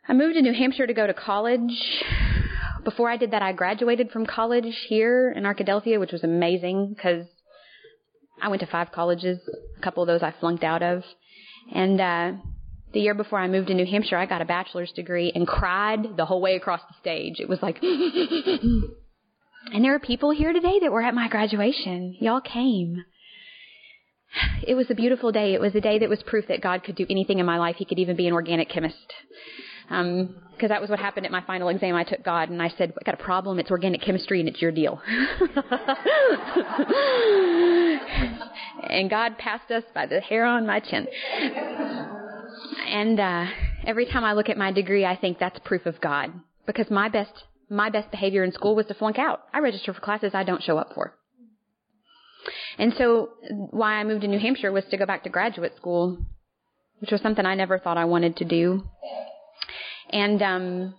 [0.06, 1.72] I moved to New Hampshire to go to college.
[2.84, 7.26] Before I did that I graduated from college here in Arkadelphia which was amazing cuz
[8.42, 9.38] I went to five colleges.
[9.78, 11.02] A couple of those I flunked out of.
[11.72, 12.32] And uh
[12.94, 16.16] the year before I moved to New Hampshire, I got a bachelor's degree and cried
[16.16, 17.40] the whole way across the stage.
[17.40, 22.16] It was like, and there are people here today that were at my graduation.
[22.20, 23.04] Y'all came.
[24.66, 25.54] It was a beautiful day.
[25.54, 27.76] It was a day that was proof that God could do anything in my life.
[27.76, 29.12] He could even be an organic chemist.
[29.90, 31.96] Um, because that was what happened at my final exam.
[31.96, 33.58] I took God and I said, I got a problem.
[33.58, 35.02] It's organic chemistry and it's your deal.
[38.88, 41.08] and God passed us by the hair on my chin.
[42.86, 43.46] And uh,
[43.86, 46.32] every time I look at my degree, I think that's proof of God
[46.66, 47.32] because my best
[47.70, 49.40] my best behavior in school was to flunk out.
[49.52, 51.14] I register for classes I don't show up for.
[52.78, 56.18] And so why I moved to New Hampshire was to go back to graduate school,
[56.98, 58.84] which was something I never thought I wanted to do.
[60.10, 60.94] And um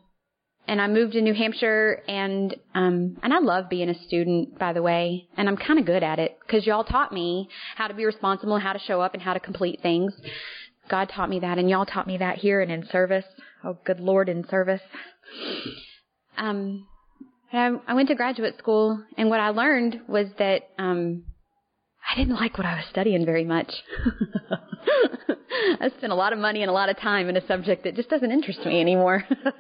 [0.68, 4.74] and I moved to New Hampshire and um and I love being a student by
[4.74, 7.94] the way and I'm kind of good at it cuz y'all taught me how to
[7.94, 10.14] be responsible, how to show up and how to complete things.
[10.90, 13.26] God taught me that, and y'all taught me that here and in service.
[13.64, 14.82] Oh, good Lord, in service.
[16.38, 16.88] Um,
[17.52, 21.24] I, I went to graduate school, and what I learned was that um,
[22.12, 23.72] I didn't like what I was studying very much.
[25.82, 27.96] I spent a lot of money and a lot of time in a subject that
[27.96, 29.24] just doesn't interest me anymore.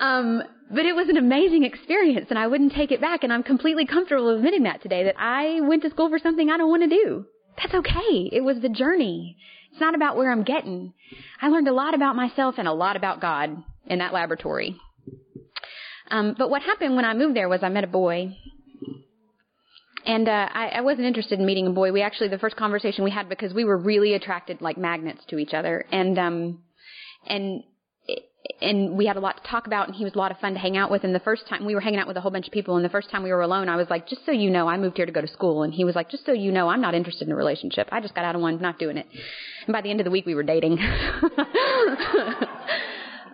[0.00, 3.22] um, but it was an amazing experience, and I wouldn't take it back.
[3.22, 6.56] And I'm completely comfortable admitting that today that I went to school for something I
[6.56, 7.26] don't want to do.
[7.56, 8.28] That's okay.
[8.32, 9.36] It was the journey.
[9.70, 10.92] It's not about where I'm getting.
[11.40, 14.76] I learned a lot about myself and a lot about God in that laboratory.
[16.10, 18.36] Um, but what happened when I moved there was I met a boy.
[20.06, 21.90] And uh, I, I wasn't interested in meeting a boy.
[21.90, 25.38] We actually the first conversation we had because we were really attracted like magnets to
[25.38, 26.62] each other, and um,
[27.26, 27.64] and
[28.60, 30.54] and we had a lot to talk about and he was a lot of fun
[30.54, 31.04] to hang out with.
[31.04, 32.84] And the first time we were hanging out with a whole bunch of people and
[32.84, 34.96] the first time we were alone I was like just so you know I moved
[34.96, 35.62] here to go to school.
[35.62, 37.88] And he was like just so you know I'm not interested in a relationship.
[37.90, 39.06] I just got out of one not doing it.
[39.66, 40.78] And by the end of the week we were dating.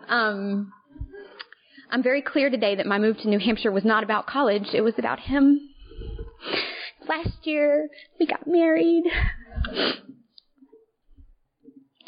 [0.09, 0.73] Um
[1.93, 4.67] I'm very clear today that my move to New Hampshire was not about college.
[4.75, 5.71] It was about him.
[7.09, 7.89] Last year
[8.19, 9.05] we got married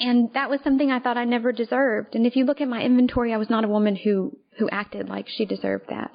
[0.03, 2.17] and that was something I thought I never deserved.
[2.17, 5.09] And if you look at my inventory, I was not a woman who, who acted
[5.09, 6.11] like she deserved that.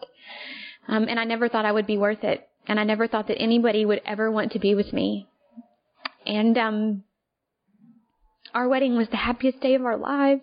[0.89, 2.45] Um, and I never thought I would be worth it.
[2.67, 5.27] And I never thought that anybody would ever want to be with me.
[6.25, 7.03] And, um,
[8.53, 10.41] our wedding was the happiest day of our lives.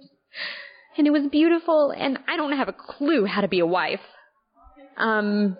[0.96, 1.92] And it was beautiful.
[1.94, 4.00] And I don't have a clue how to be a wife.
[4.96, 5.58] Um,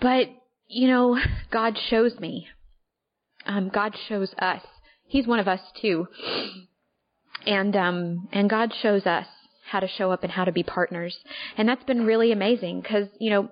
[0.00, 0.28] but,
[0.68, 1.18] you know,
[1.50, 2.46] God shows me.
[3.44, 4.62] Um, God shows us
[5.12, 6.08] He's one of us too.
[7.46, 9.26] And um and God shows us
[9.70, 11.14] how to show up and how to be partners.
[11.58, 13.50] And that's been really amazing cuz you know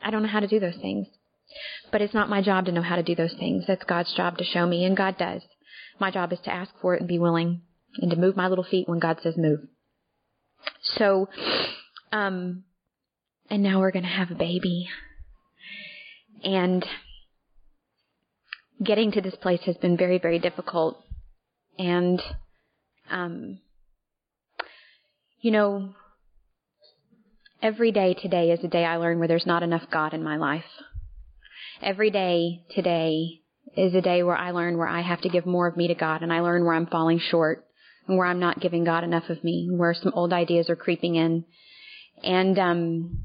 [0.00, 1.08] I don't know how to do those things.
[1.90, 3.64] But it's not my job to know how to do those things.
[3.66, 5.42] That's God's job to show me and God does.
[5.98, 7.62] My job is to ask for it and be willing
[7.98, 9.66] and to move my little feet when God says move.
[10.82, 11.28] So
[12.12, 12.62] um
[13.50, 14.88] and now we're going to have a baby.
[16.44, 16.86] And
[18.82, 21.02] getting to this place has been very, very difficult.
[21.78, 22.20] And
[23.10, 23.58] um,
[25.40, 25.94] you know,
[27.62, 30.36] every day today is a day I learn where there's not enough God in my
[30.36, 30.64] life.
[31.82, 33.40] Every day today
[33.76, 35.94] is a day where I learn where I have to give more of me to
[35.94, 37.66] God and I learn where I'm falling short
[38.06, 41.16] and where I'm not giving God enough of me, where some old ideas are creeping
[41.16, 41.44] in.
[42.22, 43.23] And um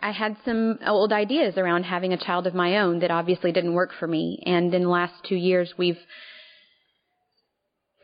[0.00, 3.74] I had some old ideas around having a child of my own that obviously didn't
[3.74, 4.42] work for me.
[4.46, 5.98] And in the last two years, we've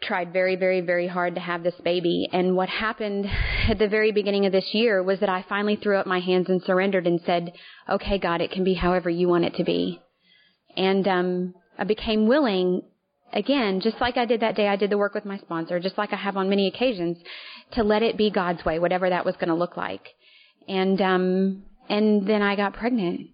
[0.03, 2.29] tried very, very, very hard to have this baby.
[2.33, 3.27] And what happened
[3.69, 6.49] at the very beginning of this year was that I finally threw up my hands
[6.49, 7.53] and surrendered and said,
[7.89, 10.01] okay, God, it can be however you want it to be.
[10.77, 12.83] And, um, I became willing
[13.33, 15.99] again, just like I did that day I did the work with my sponsor, just
[15.99, 17.19] like I have on many occasions,
[17.73, 20.09] to let it be God's way, whatever that was going to look like.
[20.69, 23.31] And, um, and then I got pregnant.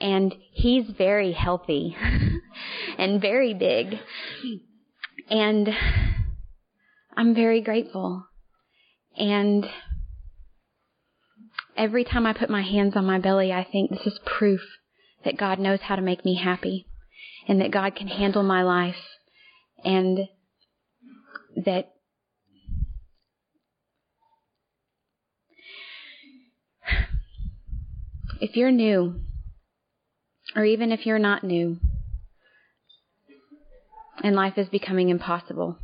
[0.00, 1.96] And he's very healthy
[2.98, 3.98] and very big.
[5.28, 5.68] And
[7.16, 8.24] I'm very grateful.
[9.16, 9.66] And
[11.76, 14.60] every time I put my hands on my belly, I think this is proof
[15.24, 16.86] that God knows how to make me happy
[17.48, 18.96] and that God can handle my life
[19.84, 20.28] and
[21.64, 21.92] that
[28.40, 29.20] if you're new,
[30.54, 31.78] or even if you're not new,
[34.22, 35.78] and life is becoming impossible,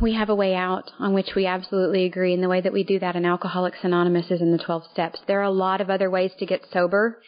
[0.00, 2.34] we have a way out on which we absolutely agree.
[2.34, 5.20] And the way that we do that in Alcoholics Anonymous is in the 12 steps.
[5.26, 7.22] There are a lot of other ways to get sober,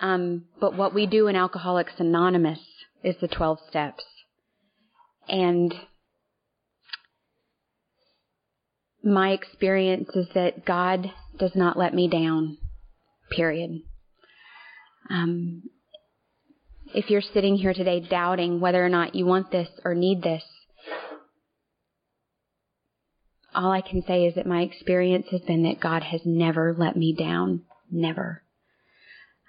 [0.00, 2.60] um, but what we do in Alcoholics Anonymous
[3.02, 4.04] is the 12 steps.
[5.28, 5.74] And
[9.06, 12.58] my experience is that God does not let me down,
[13.30, 13.82] period.
[15.08, 15.62] Um,
[16.92, 20.42] if you're sitting here today doubting whether or not you want this or need this,
[23.54, 26.96] all I can say is that my experience has been that God has never let
[26.96, 27.62] me down.
[27.90, 28.42] Never.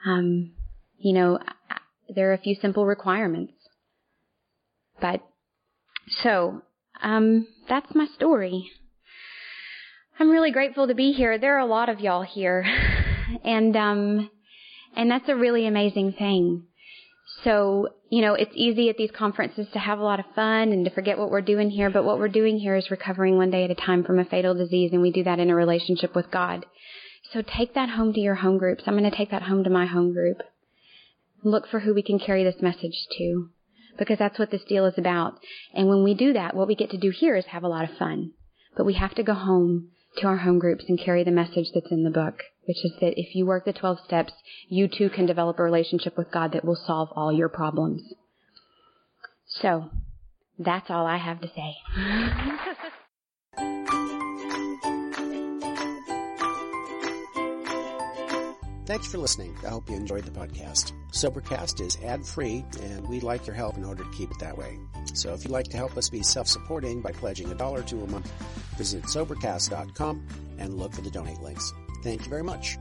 [0.05, 0.51] Um,
[0.99, 1.39] you know,
[2.13, 3.53] there are a few simple requirements.
[5.01, 5.21] But,
[6.23, 6.61] so,
[7.01, 8.69] um, that's my story.
[10.19, 11.37] I'm really grateful to be here.
[11.37, 12.65] There are a lot of y'all here.
[13.43, 14.31] and, um,
[14.95, 16.63] and that's a really amazing thing.
[17.43, 20.85] So, you know, it's easy at these conferences to have a lot of fun and
[20.85, 23.63] to forget what we're doing here, but what we're doing here is recovering one day
[23.63, 26.31] at a time from a fatal disease, and we do that in a relationship with
[26.31, 26.65] God.
[27.31, 28.85] So take that home to your home groups.
[28.87, 30.41] I'm going to take that home to my home group.
[31.43, 33.49] Look for who we can carry this message to,
[33.99, 35.33] because that's what this deal is about.
[35.75, 37.87] And when we do that, what we get to do here is have a lot
[37.87, 38.31] of fun.
[38.75, 41.91] But we have to go home to our home groups and carry the message that's
[41.91, 44.33] in the book, which is that if you work the 12 steps,
[44.67, 48.01] you too can develop a relationship with God that will solve all your problems.
[49.47, 49.89] So,
[50.59, 51.75] that's all I have to say.
[58.87, 59.53] Thanks for listening.
[59.65, 60.93] I hope you enjoyed the podcast.
[61.11, 64.57] Sobercast is ad free, and we'd like your help in order to keep it that
[64.57, 64.77] way.
[65.13, 68.03] So if you'd like to help us be self supporting by pledging a dollar to
[68.03, 68.31] a month,
[68.77, 70.27] visit Sobercast.com
[70.59, 71.73] and look for the donate links.
[72.03, 72.77] Thank you very much.